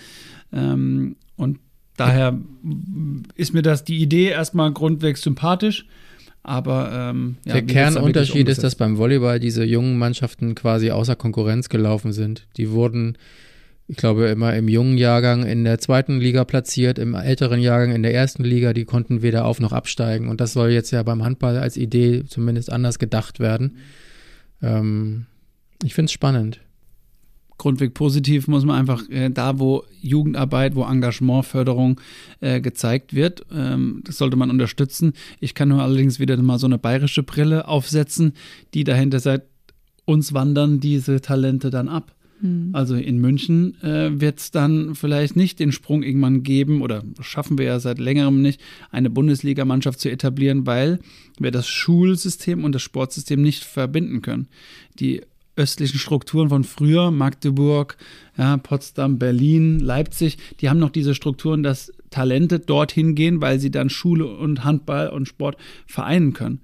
[0.51, 1.59] Ähm, und
[1.97, 2.37] daher
[3.35, 5.85] ist mir das die Idee erstmal grundweg sympathisch.
[6.43, 11.69] Aber ähm, ja, der Kernunterschied ist, dass beim Volleyball diese jungen Mannschaften quasi außer Konkurrenz
[11.69, 12.45] gelaufen sind.
[12.57, 13.17] Die wurden,
[13.87, 18.03] ich glaube, immer im jungen Jahrgang in der zweiten Liga platziert, im älteren Jahrgang in
[18.03, 18.73] der ersten Liga.
[18.73, 20.27] Die konnten weder auf noch absteigen.
[20.29, 23.77] Und das soll jetzt ja beim Handball als Idee zumindest anders gedacht werden.
[24.61, 25.25] Ähm,
[25.83, 26.59] ich finde es spannend
[27.57, 32.01] grundweg positiv muss man einfach äh, da, wo Jugendarbeit, wo Engagementförderung
[32.41, 35.13] äh, gezeigt wird, ähm, das sollte man unterstützen.
[35.39, 38.33] Ich kann nur allerdings wieder mal so eine bayerische Brille aufsetzen,
[38.73, 39.43] die dahinter seit
[40.05, 42.15] uns wandern diese Talente dann ab.
[42.41, 42.69] Mhm.
[42.73, 47.57] Also in München äh, wird es dann vielleicht nicht den Sprung irgendwann geben oder schaffen
[47.57, 50.99] wir ja seit längerem nicht, eine Bundesligamannschaft zu etablieren, weil
[51.39, 54.47] wir das Schulsystem und das Sportsystem nicht verbinden können.
[54.99, 55.21] Die
[55.55, 57.97] östlichen Strukturen von früher, Magdeburg,
[58.37, 63.71] ja, Potsdam, Berlin, Leipzig, die haben noch diese Strukturen, dass Talente dorthin gehen, weil sie
[63.71, 66.61] dann Schule und Handball und Sport vereinen können.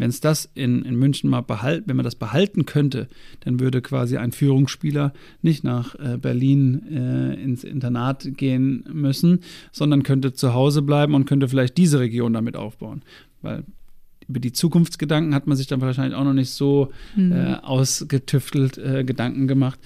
[0.00, 3.06] Wenn es das in, in München mal behalten, wenn man das behalten könnte,
[3.40, 5.12] dann würde quasi ein Führungsspieler
[5.42, 9.40] nicht nach äh, Berlin äh, ins Internat gehen müssen,
[9.72, 13.02] sondern könnte zu Hause bleiben und könnte vielleicht diese Region damit aufbauen.
[13.42, 13.64] Weil
[14.30, 17.32] über die Zukunftsgedanken hat man sich dann wahrscheinlich auch noch nicht so mhm.
[17.32, 19.78] äh, ausgetüftelt äh, Gedanken gemacht.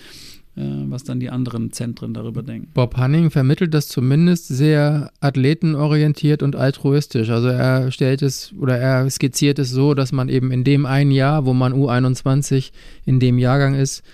[0.57, 2.71] Äh, was dann die anderen Zentren darüber denken.
[2.75, 7.31] Bob Hanning vermittelt das zumindest sehr athletenorientiert und altruistisch.
[7.31, 11.11] Also er stellt es oder er skizziert es so, dass man eben in dem einen
[11.11, 12.71] Jahr, wo man U21
[13.05, 14.05] in dem Jahrgang ist,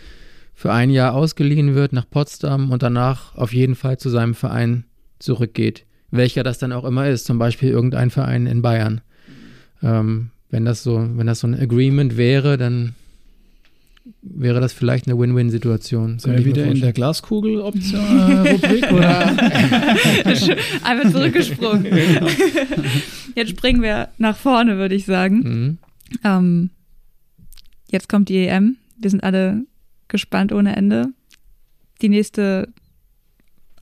[0.55, 4.85] für ein Jahr ausgeliehen wird nach Potsdam und danach auf jeden Fall zu seinem Verein
[5.19, 5.85] zurückgeht.
[6.11, 9.03] Welcher das dann auch immer ist, zum Beispiel irgendein Verein in Bayern.
[9.83, 12.95] Ähm, wenn das so, wenn das so ein Agreement wäre, dann
[14.23, 16.19] wäre das vielleicht eine Win-Win-Situation.
[16.19, 17.83] Sind wir wieder in der Glaskugel-Rubrik?
[17.93, 18.59] Äh,
[20.83, 21.85] Einmal zurückgesprungen.
[21.85, 22.27] Genau.
[23.35, 25.37] Jetzt springen wir nach vorne, würde ich sagen.
[25.39, 25.79] Mhm.
[26.25, 26.71] Ähm,
[27.91, 28.77] jetzt kommt die EM.
[28.99, 29.63] Wir sind alle
[30.09, 31.09] gespannt ohne Ende.
[32.03, 32.69] Die nächste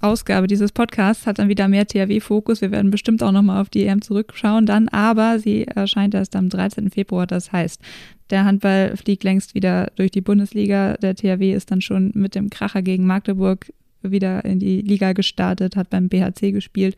[0.01, 2.61] Ausgabe dieses Podcasts hat dann wieder mehr THW-Fokus.
[2.61, 6.49] Wir werden bestimmt auch nochmal auf die EM zurückschauen dann, aber sie erscheint erst am
[6.49, 6.91] 13.
[6.91, 7.27] Februar.
[7.27, 7.81] Das heißt,
[8.31, 10.95] der Handball fliegt längst wieder durch die Bundesliga.
[10.95, 13.73] Der THW ist dann schon mit dem Kracher gegen Magdeburg
[14.03, 16.97] wieder in die Liga gestartet, hat beim BHC gespielt.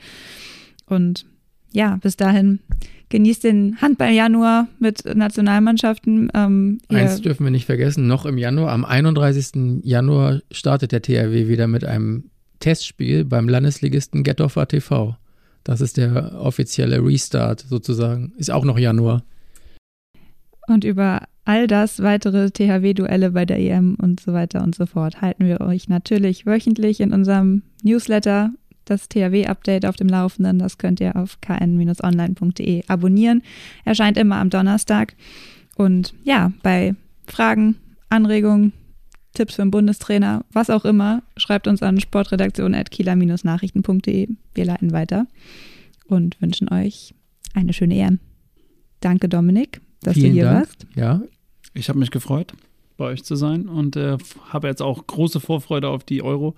[0.86, 1.24] Und
[1.72, 2.60] ja, bis dahin
[3.08, 6.30] genießt den Handball-Januar mit Nationalmannschaften.
[6.34, 9.82] Ähm, Eins dürfen wir nicht vergessen, noch im Januar, am 31.
[9.82, 12.29] Januar startet der THW wieder mit einem
[12.60, 15.16] Testspiel beim Landesligisten Gettorfer TV.
[15.64, 18.32] Das ist der offizielle Restart sozusagen.
[18.36, 19.22] Ist auch noch Januar.
[20.66, 25.20] Und über all das, weitere THW-Duelle bei der EM und so weiter und so fort,
[25.20, 28.52] halten wir euch natürlich wöchentlich in unserem Newsletter,
[28.84, 30.58] das THW-Update auf dem Laufenden.
[30.58, 33.42] Das könnt ihr auf kn-online.de abonnieren.
[33.84, 35.14] Erscheint immer am Donnerstag.
[35.76, 36.94] Und ja, bei
[37.26, 37.76] Fragen,
[38.08, 38.72] Anregungen,
[39.34, 44.28] Tipps für einen Bundestrainer, was auch immer, schreibt uns an sportredaktion.kieler-nachrichten.de.
[44.54, 45.26] Wir leiten weiter
[46.06, 47.14] und wünschen euch
[47.54, 48.18] eine schöne EM.
[49.00, 50.58] Danke, Dominik, dass Vielen du hier Dank.
[50.58, 50.86] warst.
[50.94, 51.20] Ja.
[51.74, 52.52] Ich habe mich gefreut,
[52.96, 54.18] bei euch zu sein und äh,
[54.48, 56.54] habe jetzt auch große Vorfreude auf die Euro.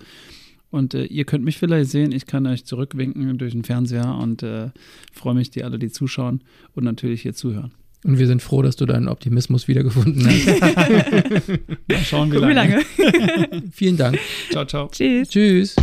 [0.71, 4.41] Und äh, ihr könnt mich vielleicht sehen, ich kann euch zurückwinken durch den Fernseher und
[4.41, 4.71] äh,
[5.11, 6.43] freue mich, die alle, die zuschauen
[6.73, 7.73] und natürlich hier zuhören.
[8.03, 10.61] Und wir sind froh, dass du deinen Optimismus wiedergefunden hast.
[11.87, 12.83] Mal schauen, wie lange.
[12.97, 13.63] Wie lange.
[13.71, 14.19] Vielen Dank.
[14.51, 14.89] Ciao, ciao.
[14.91, 15.29] Tschüss.
[15.29, 15.75] Tschüss.